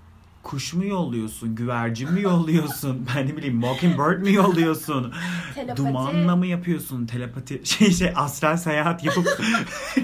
[0.48, 5.12] kuş mu yolluyorsun, güvercin mi yolluyorsun, ben ne bileyim mockingbird mi yolluyorsun,
[5.54, 5.76] Telepati.
[5.76, 9.26] dumanla mı yapıyorsun, telepati, şey şey astral seyahat yapıp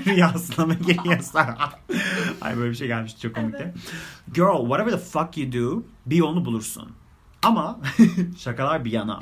[0.07, 1.57] rüyasına mı giriyorsa.
[2.41, 3.63] Ay böyle bir şey gelmişti çok komikti.
[3.63, 3.75] Evet.
[4.35, 6.93] Girl, whatever the fuck you do, bir yolunu bulursun.
[7.43, 7.81] Ama
[8.39, 9.21] şakalar bir yana.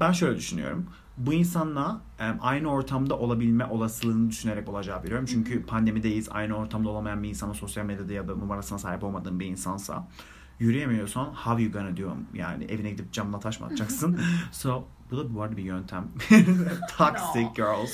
[0.00, 0.86] Ben şöyle düşünüyorum.
[1.16, 2.00] Bu insanla
[2.40, 5.26] aynı ortamda olabilme olasılığını düşünerek olacağı veriyorum.
[5.26, 6.28] Çünkü pandemideyiz.
[6.30, 10.08] Aynı ortamda olamayan bir insana sosyal medyada ya da numarasına sahip olmadığın bir insansa
[10.58, 14.20] yürüyemiyorsan how you gonna do yani evine gidip camla taş mı atacaksın?
[14.52, 16.08] so bu da bu arada bir yöntem.
[16.98, 17.54] Toxic No.
[17.54, 17.90] girls.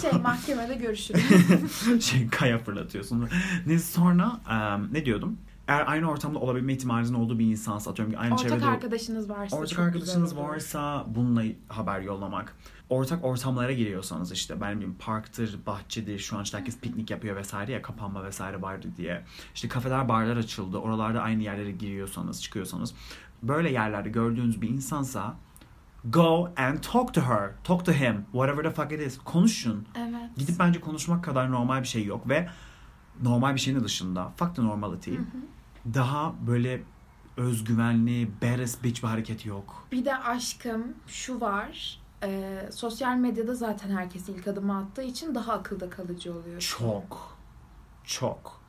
[0.00, 2.02] Şey mahkemede görüşürüz.
[2.04, 3.28] şey kaya fırlatıyorsun.
[3.66, 5.38] Neyse sonra em, ne diyordum?
[5.68, 9.56] Eğer aynı ortamda olabilme ihtimalinizin olduğu bir insansa atıyorum ki aynı Ortak çevrede arkadaşınız varsa
[9.56, 12.56] ortak arkadaşınız varsa bununla haber yollamak.
[12.88, 17.72] ortak ortamlara giriyorsanız işte ben bileyim parktır, bahçedir, şu an işte herkes piknik yapıyor vesaire
[17.72, 19.24] ya kapanma vesaire vardı diye.
[19.54, 20.78] İşte kafeler, barlar açıldı.
[20.78, 22.94] Oralarda aynı yerlere giriyorsanız, çıkıyorsanız
[23.42, 25.34] böyle yerlerde gördüğünüz bir insansa
[26.04, 29.18] go and talk to her, talk to him, whatever the fuck it is.
[29.18, 29.86] Konuşun.
[29.98, 30.36] Evet.
[30.36, 32.48] Gidip bence konuşmak kadar normal bir şey yok ve
[33.22, 35.14] normal bir şeyin dışında fuck the normality.
[35.94, 36.82] Daha böyle
[37.36, 39.86] özgüvenli, badass bitch bir hareket yok.
[39.92, 42.00] Bir de aşkım şu var.
[42.22, 46.60] e, sosyal medyada zaten herkes ilk adımı attığı için daha akılda kalıcı oluyor.
[46.60, 47.36] Çok.
[48.04, 48.62] Çok.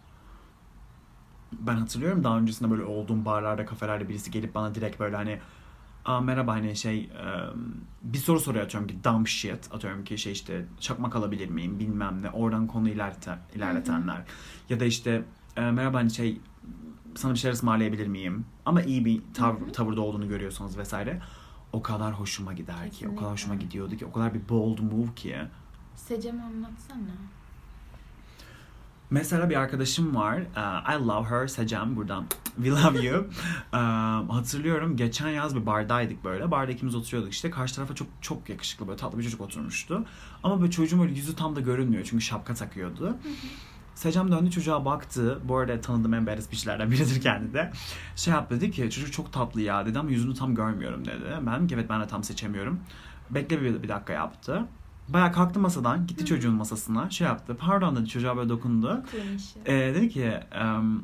[1.52, 5.40] Ben hatırlıyorum daha öncesinde böyle olduğum barlarda, kafelerde birisi gelip bana direkt böyle hani
[6.06, 7.10] Aa, merhaba hani şey e,
[8.04, 9.70] bir soru soruyor atıyorum ki dumb shit.
[9.72, 11.80] Atıyorum ki şey işte çakmak alabilir miyim?
[11.80, 12.30] Bilmem ne.
[12.30, 14.24] Oradan konu ilerleten, ilerletenler.
[14.70, 15.24] Ya da işte
[15.58, 16.42] e, merhaba hani şey
[17.16, 18.46] sana bir şeyler ısmarlayabilir miyim?
[18.66, 21.22] Ama iyi bir tav- tavırda olduğunu görüyorsanız vesaire
[21.74, 23.16] o kadar hoşuma gider ki o Kesinlikle.
[23.20, 25.36] kadar hoşuma gidiyordu ki o kadar bir bold move ki.
[25.96, 27.12] Secem anlatsana.
[29.14, 30.38] Mesela bir arkadaşım var.
[30.38, 31.48] Uh, I love her.
[31.48, 32.26] Secem buradan.
[32.56, 33.28] We love you.
[33.74, 36.52] Um, hatırlıyorum geçen yaz bir bardaydık böyle.
[36.52, 37.50] Barda ikimiz oturuyorduk işte.
[37.50, 40.06] Karşı tarafa çok çok yakışıklı böyle tatlı bir çocuk oturmuştu.
[40.44, 42.04] Ama böyle çocuğun böyle yüzü tam da görünmüyor.
[42.10, 43.18] Çünkü şapka takıyordu.
[43.96, 45.40] Secem döndü çocuğa baktı.
[45.44, 47.72] Bu arada tanıdığım en badass bitchlerden biridir kendi de.
[48.16, 51.26] Şey yaptı dedi ki çocuk çok tatlı ya dedi ama yüzünü tam görmüyorum dedi.
[51.42, 52.80] Ben ki evet ben de tam seçemiyorum.
[53.30, 54.66] Bekle bir, bir dakika yaptı.
[55.10, 57.58] Bayağı kalktı masadan gitti çocuğun masasına şey yaptı.
[57.60, 59.04] Pardon dedi çocuğa böyle dokundu.
[59.66, 61.04] Ee, dedi ki em,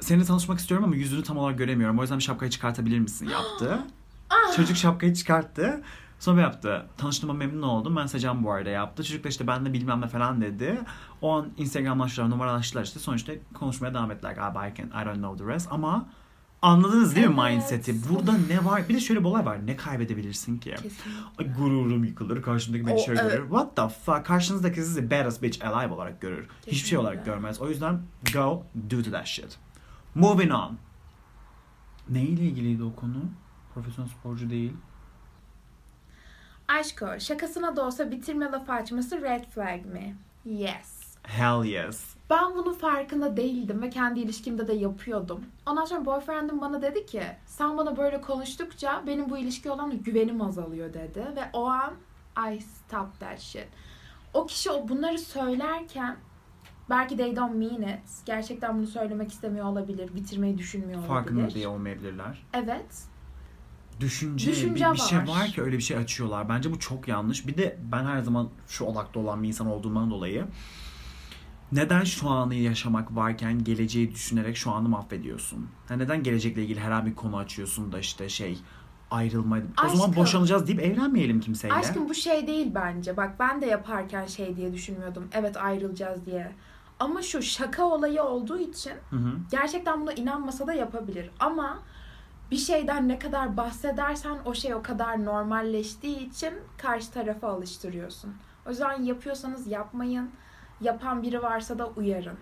[0.00, 1.98] seninle tanışmak istiyorum ama yüzünü tam olarak göremiyorum.
[1.98, 3.78] O yüzden bir şapkayı çıkartabilir misin yaptı.
[4.56, 5.82] Çocuk şapkayı çıkarttı.
[6.20, 6.86] Sonra yaptı.
[6.96, 7.96] Tanıştığıma memnun oldum.
[7.96, 9.04] Ben Secam bu arada yaptı.
[9.04, 10.80] Çocuk da işte ben de bilmem ne falan dedi.
[11.22, 12.98] O an Instagram'laştılar, numaralaştılar işte.
[12.98, 14.68] Sonuçta konuşmaya devam ettiler galiba.
[14.68, 15.68] I, can, I don't know the rest.
[15.70, 16.06] Ama
[16.64, 17.52] anladınız değil mi Evet.
[17.52, 18.08] mindseti?
[18.08, 18.88] Burada ne var?
[18.88, 19.66] Bir de şöyle bir olay var.
[19.66, 20.70] Ne kaybedebilirsin ki?
[20.70, 21.10] Kesinlikle.
[21.38, 22.42] Ay, gururum yıkılır.
[22.42, 23.48] Karşımdaki beni şöyle görür.
[23.48, 24.26] What the fuck?
[24.26, 26.48] Karşınızdaki sizi badass bitch alive olarak görür.
[26.60, 26.98] Hiçbir şey Kesinlikle.
[26.98, 27.60] olarak görmez.
[27.60, 29.58] O yüzden go do to that shit.
[30.14, 30.78] Moving on.
[32.08, 33.24] Neyle ilgiliydi o konu?
[33.74, 34.72] Profesyonel sporcu değil.
[36.68, 40.16] Aşko, şakasına da olsa bitirme lafı açması red flag mi?
[40.44, 41.03] Yes.
[41.24, 42.14] Hell yes.
[42.30, 45.40] Ben bunun farkında değildim ve kendi ilişkimde de yapıyordum.
[45.66, 50.42] Ondan sonra boyfriendim bana dedi ki sen bana böyle konuştukça benim bu ilişki olan güvenim
[50.42, 51.20] azalıyor dedi.
[51.36, 51.94] Ve o an
[52.52, 53.68] I stopped that shit.
[54.34, 56.16] O kişi o bunları söylerken
[56.90, 58.26] belki they don't mean it.
[58.26, 60.14] Gerçekten bunu söylemek istemiyor olabilir.
[60.14, 61.14] Bitirmeyi düşünmüyor olabilir.
[61.14, 62.42] Farkında diye olmayabilirler.
[62.52, 63.04] Evet.
[64.00, 65.28] Düşünce, Düşünce bir, bir şey var.
[65.28, 66.48] var ki öyle bir şey açıyorlar.
[66.48, 67.46] Bence bu çok yanlış.
[67.46, 70.46] Bir de ben her zaman şu odakta olan bir insan olduğumdan dolayı
[71.72, 75.68] neden şu anı yaşamak varken geleceği düşünerek şu anı mahvediyorsun?
[75.88, 78.58] Ha, neden gelecekle ilgili her bir konu açıyorsun da işte şey
[79.10, 79.58] ayrılma.
[79.84, 81.74] O zaman boşanacağız deyip evlenmeyelim kimseyle.
[81.74, 83.16] Aşkım bu şey değil bence.
[83.16, 85.28] Bak ben de yaparken şey diye düşünmüyordum.
[85.32, 86.52] Evet ayrılacağız diye.
[86.98, 89.32] Ama şu şaka olayı olduğu için Hı hı.
[89.50, 91.30] gerçekten buna inanmasa da yapabilir.
[91.40, 91.78] Ama
[92.50, 98.34] bir şeyden ne kadar bahsedersen o şey o kadar normalleştiği için karşı tarafa alıştırıyorsun.
[98.66, 100.30] O yüzden yapıyorsanız yapmayın.
[100.84, 102.36] Yapan biri varsa da uyarın.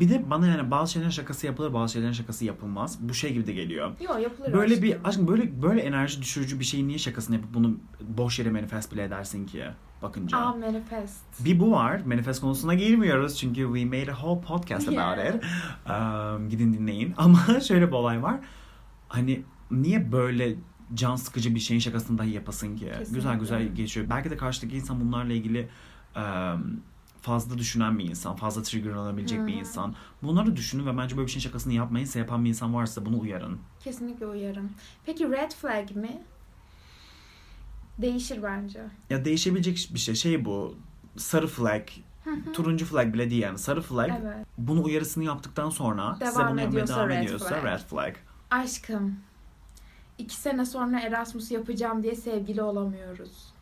[0.00, 2.98] Bir de bana yani bazı şeylerin şakası yapılır, bazı şeylerin şakası yapılmaz.
[3.08, 3.90] Bu şey gibi de geliyor.
[4.00, 4.82] Yok yapılır Böyle aşkım.
[4.82, 8.92] bir aşkım böyle böyle enerji düşürücü bir şeyin niye şakasını yapıp bunu boş yere manifest
[8.92, 9.64] bile edersin ki
[10.02, 10.38] bakınca.
[10.38, 11.44] Aa manifest.
[11.44, 12.00] Bir bu var.
[12.06, 15.08] Manifest konusuna girmiyoruz çünkü we made a whole podcast Yeah.
[15.12, 15.44] about it.
[15.90, 17.14] Um, gidin dinleyin.
[17.18, 18.36] Ama şöyle bir olay var.
[19.08, 20.54] Hani niye böyle
[20.94, 22.84] can sıkıcı bir şeyin şakasını dahi yapasın ki?
[22.84, 23.14] Kesinlikle.
[23.14, 24.06] Güzel güzel geçiyor.
[24.10, 25.68] Belki de karşıdaki insan bunlarla ilgili
[26.16, 26.80] um,
[27.26, 29.58] fazla düşünen bir insan, fazla triggerlanabilecek bir Hı.
[29.58, 29.94] insan.
[30.22, 32.06] Bunları düşünün ve bence böyle bir şeyin şakasını yapmayın.
[32.06, 33.58] Size yapan bir insan varsa bunu uyarın.
[33.84, 34.70] Kesinlikle uyarın.
[35.06, 36.22] Peki red flag mi?
[37.98, 38.84] Değişir bence.
[39.10, 40.14] Ya değişebilecek bir şey.
[40.14, 40.74] Şey bu.
[41.16, 41.82] Sarı flag,
[42.52, 43.58] turuncu flag bile değil yani.
[43.58, 44.10] Sarı flag.
[44.22, 44.46] Evet.
[44.58, 47.64] Bunu uyarısını yaptıktan sonra size Devam bunu yapmaya ediyorsa devam red ediyorsa flag.
[47.64, 48.14] red flag.
[48.50, 49.16] Aşkım.
[50.18, 53.55] iki sene sonra Erasmus yapacağım diye sevgili olamıyoruz.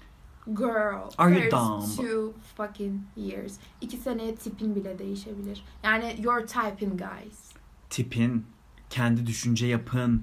[0.47, 1.11] Girl.
[1.19, 1.97] Are you dumb?
[1.97, 3.57] two fucking years.
[3.81, 5.65] İki seneye tipin bile değişebilir.
[5.83, 7.53] Yani your typing guys.
[7.91, 8.47] Tipin,
[8.91, 10.23] kendi düşünce yapın,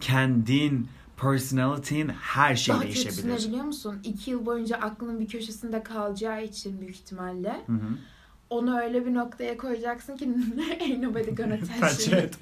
[0.00, 3.48] kendin, personality'in her şey Daha değişebilir.
[3.48, 4.00] biliyor musun?
[4.04, 7.62] İki yıl boyunca aklının bir köşesinde kalacağı için büyük ihtimalle.
[7.66, 7.98] Hı hı.
[8.50, 10.34] Onu öyle bir noktaya koyacaksın ki
[10.80, 12.38] ain't nobody gonna touch it.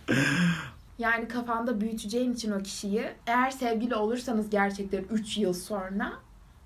[0.99, 6.13] Yani kafanda büyüteceğin için o kişiyi eğer sevgili olursanız gerçekten 3 yıl sonra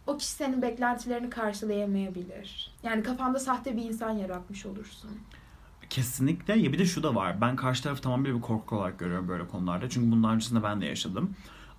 [0.06, 2.70] o kişi senin beklentilerini karşılayamayabilir.
[2.82, 5.10] Yani kafanda sahte bir insan yaratmış olursun.
[5.90, 6.58] Kesinlikle.
[6.58, 7.40] Ya bir de şu da var.
[7.40, 9.88] Ben karşı tarafı tamamıyla bir korku olarak görüyorum böyle konularda.
[9.88, 11.34] Çünkü bundan öncesinde ben de yaşadım.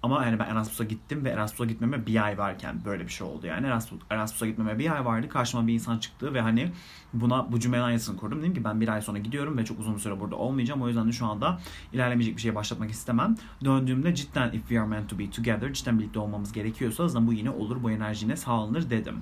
[0.06, 3.48] Ama yani ben Erasmus'a gittim ve Erasmus'a gitmeme bir ay varken böyle bir şey oldu
[3.48, 3.68] yani.
[3.68, 5.30] Erasmus, Erasmus'a gitmeme bir ay vardı.
[5.30, 6.72] Karşıma bir insan çıktı ve hani
[7.14, 8.40] buna bu cümlenin aynısını kurdum.
[8.42, 10.82] Dedim ki ben bir ay sonra gidiyorum ve çok uzun süre burada olmayacağım.
[10.82, 11.60] O yüzden de şu anda
[11.94, 13.36] ilerlemeyecek bir şeye başlatmak istemem.
[13.66, 17.28] Döndüğümde cidden if we are meant to be together, cidden birlikte olmamız gerekiyorsa o zaman
[17.28, 19.16] bu yine olur, bu enerji yine sağlanır dedim.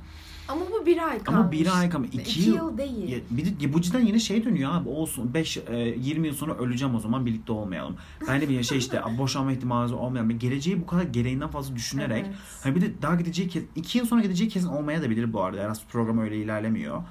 [0.47, 1.39] Ama bu bir ay kalmış.
[1.41, 2.09] Ama bir ay kalmış.
[2.13, 3.09] iki, İki yıl, yıl değil.
[3.09, 5.57] Ya, bir de, ya bu cidden yine şey dönüyor abi olsun 5
[5.97, 7.95] 20 yıl sonra öleceğim o zaman birlikte olmayalım.
[8.27, 12.25] Ben de bir şey işte boşanma ihtimali olmayan bir geleceği bu kadar gereğinden fazla düşünerek
[12.27, 12.35] Evet.
[12.63, 15.41] hani bir de daha gideceği kez 2 yıl sonra gideceği kesin olmaya da bilir bu
[15.41, 15.61] arada.
[15.61, 17.03] Erasmus programı öyle ilerlemiyor.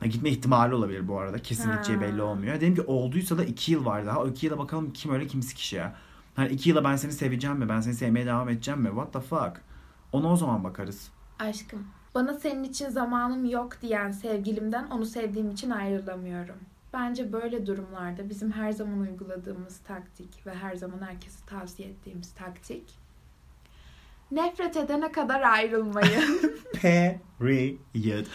[0.00, 1.38] Ha, gitme ihtimali olabilir bu arada.
[1.38, 2.54] Kesin gideceği belli olmuyor.
[2.56, 4.22] Dedim ki olduysa da 2 yıl var daha.
[4.22, 5.92] O 2 yıla bakalım kim öyle kimsi kişiye.
[6.34, 7.68] Hani 2 yıla ben seni seveceğim mi?
[7.68, 8.88] Ben seni sevmeye devam edeceğim mi?
[8.88, 9.60] What the fuck?
[10.12, 11.08] Ona o zaman bakarız.
[11.38, 16.56] Aşkım, bana senin için zamanım yok diyen sevgilimden onu sevdiğim için ayrılamıyorum.
[16.96, 22.82] Bence böyle durumlarda bizim her zaman uyguladığımız taktik ve her zaman herkese tavsiye ettiğimiz taktik
[24.30, 26.40] nefret edene kadar ayrılmayın.
[26.82, 28.26] Period.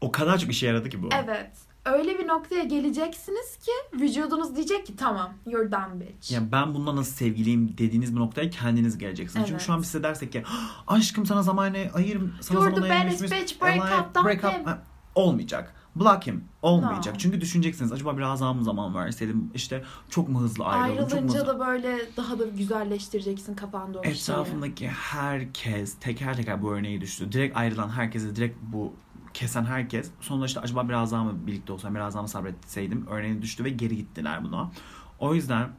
[0.00, 1.08] O kadar çok işe yaradı ki bu.
[1.24, 1.50] evet.
[1.84, 6.32] Öyle bir noktaya geleceksiniz ki vücudunuz diyecek ki tamam you're done bitch.
[6.32, 9.46] Ya ben bununla nasıl sevgiliyim dediğiniz bir noktaya kendiniz geleceksiniz.
[9.46, 9.66] Çünkü Evet.
[9.66, 12.90] şu an biz size dersek ki "Ah, aşkım sana zaman ayır sana You're zaman the
[12.90, 14.78] baddest bitch, break Olay- up, break up."
[15.14, 15.74] Olmayacak.
[15.96, 16.44] Block him.
[16.62, 17.14] Olmayacak.
[17.14, 17.18] No.
[17.18, 21.16] Çünkü düşüneceksiniz acaba biraz daha mı zaman verseydim işte çok mu hızlı ayrıldım çok mu
[21.16, 21.46] Ayrılınca hızlı...
[21.46, 24.14] da böyle daha da güzelleştireceksin kafanda o şeyi.
[24.14, 27.32] Etrafındaki herkes teker teker bu örneği düştü.
[27.32, 28.92] Direkt ayrılan herkese direkt bu
[29.34, 33.42] kesen herkes sonunda işte acaba biraz daha mı birlikte olsam biraz daha mı sabretseydim örneği
[33.42, 34.70] düştü ve geri gittiler buna.
[35.18, 35.70] O yüzden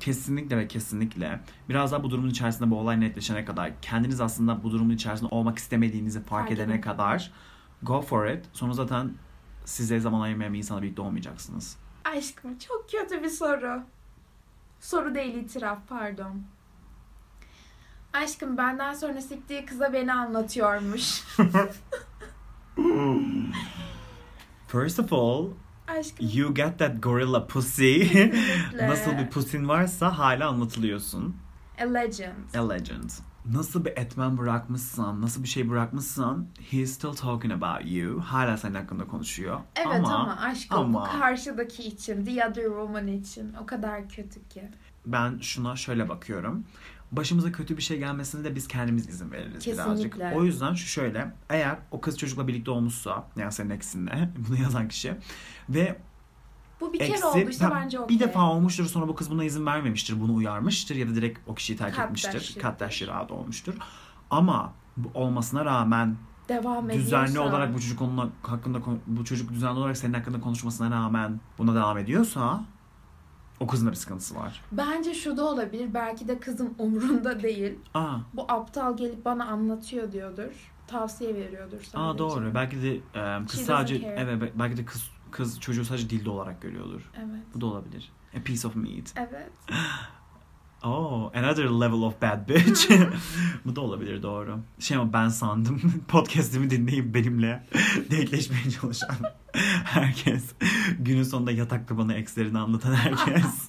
[0.00, 4.70] kesinlikle ve kesinlikle biraz daha bu durumun içerisinde bu olay netleşene kadar kendiniz aslında bu
[4.70, 7.30] durumun içerisinde olmak istemediğinizi fark Fark edene kadar
[7.82, 8.44] go for it.
[8.52, 9.14] Sonra zaten
[9.68, 11.76] size zaman ayırmayan bir insanla birlikte olmayacaksınız.
[12.04, 13.82] Aşkım çok kötü bir soru.
[14.80, 16.42] Soru değil itiraf pardon.
[18.12, 21.24] Aşkım benden sonra siktiği kıza beni anlatıyormuş.
[24.68, 25.46] First of all,
[25.88, 28.02] Aşkım you get that gorilla pussy.
[28.80, 31.36] Nasıl bir pussin varsa hala anlatılıyorsun.
[31.80, 32.54] a legend.
[32.54, 33.10] A legend.
[33.52, 38.20] Nasıl bir etmen bırakmışsan, nasıl bir şey bırakmışsan he is still talking about you.
[38.20, 39.60] Hala senin hakkında konuşuyor.
[39.76, 44.62] Evet ama, aşkım ama- bu karşıdaki için, the other woman için o kadar kötü ki.
[45.06, 46.64] ben şuna şöyle bakıyorum.
[47.12, 50.12] Başımıza kötü bir şey gelmesine de biz kendimiz izin veririz birazcık.
[50.12, 50.32] Kesinlikle.
[50.36, 51.32] O yüzden şu şöyle.
[51.50, 55.14] Eğer o kız çocukla birlikte olmuşsa, yani senin eksinle, bunu yazan kişi
[55.68, 55.98] ve
[56.80, 58.16] Bu bir kere eksi olduysa ha, bence okey.
[58.16, 61.54] bir defa olmuştur sonra bu kız buna izin vermemiştir, bunu uyarmıştır ya da direkt o
[61.54, 62.32] kişiyi terk Cut etmiştir.
[62.32, 62.62] that shit.
[62.62, 63.74] Kat that out olmuştur.
[64.30, 66.16] Ama bu olmasına rağmen
[66.48, 67.24] devam ediyorsa.
[67.24, 71.74] düzenli olarak bu çocuk onunla hakkında bu çocuk düzenli olarak senin hakkında konuşmasına rağmen buna
[71.74, 72.64] devam ediyorsa
[73.60, 74.62] o kızın da bir sıkıntısı var.
[74.72, 75.94] Bence şu da olabilir.
[75.94, 77.78] Belki de kızın umrunda değil.
[77.94, 80.72] Aa, Bu aptal gelip bana anlatıyor diyordur.
[80.86, 81.98] Tavsiye veriyordur sadece.
[81.98, 82.54] aa doğru.
[82.54, 86.62] Belki de e, kız She sadece evet belki de kız kız çocuğu sadece dilde olarak
[86.62, 87.10] görüyordur.
[87.16, 87.42] Evet.
[87.54, 88.12] Bu da olabilir.
[88.40, 89.14] A piece of meat.
[89.16, 89.50] Evet.
[90.82, 92.90] Oh, another level of bad bitch.
[93.64, 94.60] Bu da olabilir doğru.
[94.78, 97.66] Şey ama ben sandım podcast'imi dinleyip benimle
[98.10, 99.16] denkleşmeye çalışan
[99.84, 100.44] herkes.
[100.98, 103.68] Günün sonunda yatakta bana ekslerini anlatan herkes.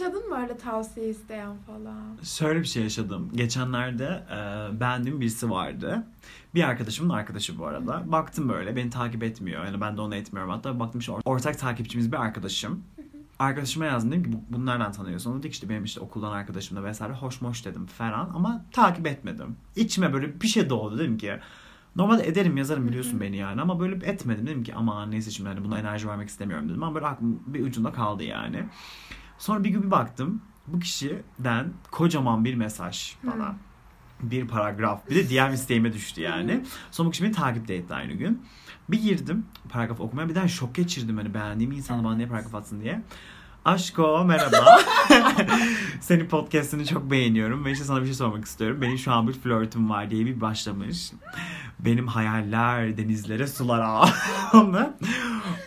[0.00, 2.16] Yaşadın mı öyle tavsiye isteyen falan?
[2.22, 3.30] Şöyle bir şey yaşadım.
[3.34, 6.06] Geçenlerde e, beğendiğim birisi vardı.
[6.54, 8.12] Bir arkadaşımın arkadaşı bu arada.
[8.12, 9.64] Baktım böyle beni takip etmiyor.
[9.64, 10.50] Yani ben de onu etmiyorum.
[10.52, 12.84] Hatta baktım işte or- ortak takipçimiz bir arkadaşım.
[13.38, 15.38] Arkadaşıma yazdım dedim ki "Bu- bunu nereden tanıyorsun?
[15.38, 19.06] Dedi ki işte benim işte okuldan arkadaşım da vesaire hoş moş dedim falan ama takip
[19.06, 19.56] etmedim.
[19.76, 21.38] İçime böyle bir şey doğdu dedim ki
[21.96, 25.64] Normalde ederim yazarım biliyorsun beni yani ama böyle etmedim dedim ki ama neyse şimdi hani
[25.64, 28.64] buna enerji vermek istemiyorum dedim ama böyle aklım bir ucunda kaldı yani.
[29.40, 33.54] Sonra bir gün bir baktım bu kişiden kocaman bir mesaj bana.
[34.22, 35.10] Bir paragraf.
[35.10, 36.64] Bir de diğer isteğime düştü yani.
[36.90, 38.42] Sonra bu kişi beni takip de etti aynı gün.
[38.88, 40.28] Bir girdim paragraf okumaya.
[40.28, 43.02] Bir daha şok geçirdim hani beğendiğim insanı bana niye paragraf atsın diye.
[43.64, 44.80] Aşko merhaba.
[46.00, 48.82] Senin podcastini çok beğeniyorum ve işte sana bir şey sormak istiyorum.
[48.82, 51.12] Benim şu an bir flörtüm var diye bir başlamış.
[51.78, 54.04] Benim hayaller denizlere sulara.
[54.54, 54.92] Onu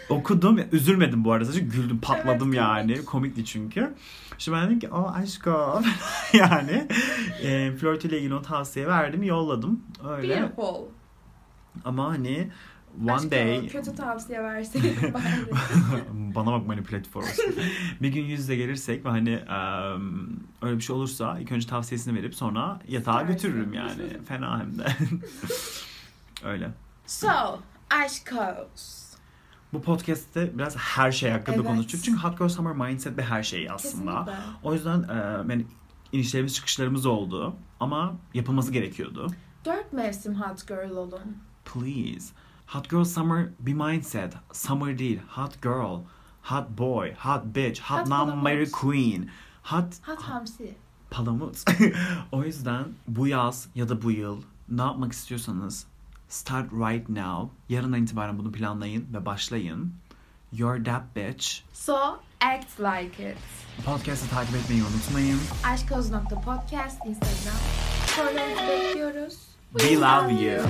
[0.09, 0.59] okudum.
[0.71, 1.45] Üzülmedim bu arada.
[1.45, 3.05] Sadece güldüm patladım Evet, yani.
[3.05, 3.93] Komikti çünkü.
[4.39, 5.81] İşte ben dedim ki o aşko
[6.33, 6.87] yani
[7.43, 9.83] e, flörtüyle ilgili o tavsiye verdim yolladım.
[10.09, 10.41] Öyle.
[10.41, 10.85] Beautiful.
[11.85, 12.51] Ama hani
[13.03, 14.95] one Aşkım, day Kötü tavsiye verseydin
[16.35, 17.45] bana bak manipülatif olsun.
[18.01, 20.29] bir gün yüz yüze gelirsek ve hani em,
[20.61, 23.27] öyle bir şey olursa ilk önce tavsiyesini verip sonra yatağa İstersin.
[23.33, 24.01] götürürüm yani.
[24.25, 24.85] Fena hem de.
[26.43, 26.71] öyle.
[27.05, 29.03] so, aşkos.
[29.73, 31.67] Bu podcast'te biraz her şey hakkında Evet.
[31.67, 32.03] konuştuk.
[32.03, 34.11] Çünkü Hot Girl Summer Mindset ve her şey aslında.
[34.25, 34.33] Kesinlikle.
[34.63, 35.13] O yüzden e,
[35.53, 35.65] yani
[36.11, 37.55] inişlerimiz çıkışlarımız oldu.
[37.79, 39.27] Ama yapılması gerekiyordu.
[39.65, 41.37] Dört mevsim hot girl olun.
[41.65, 42.33] Please.
[42.67, 44.33] Hot girl summer bir mindset.
[44.53, 45.19] Summer değil.
[45.29, 45.99] Hot girl.
[46.43, 47.13] Hot boy.
[47.13, 47.81] Hot bitch.
[47.81, 48.71] Hot, Hot non-Mary palamut.
[48.71, 49.29] queen.
[49.63, 50.75] Hot Hot hamsi.
[51.11, 51.57] palamut.
[52.31, 55.85] o yüzden bu yaz ya da bu yıl ne yapmak istiyorsanız
[56.29, 57.49] start right now.
[57.69, 59.93] Yarından itibaren bunu planlayın ve başlayın.
[60.53, 61.47] You're that bitch.
[61.73, 61.95] So,
[62.41, 63.37] act like it.
[63.85, 65.39] Podcast'ı takip etmeyi unutmayın.
[65.63, 67.59] Aşkoz.podcast Instagram.
[68.07, 69.37] Sorularınızı bekliyoruz.
[69.77, 70.63] We love you.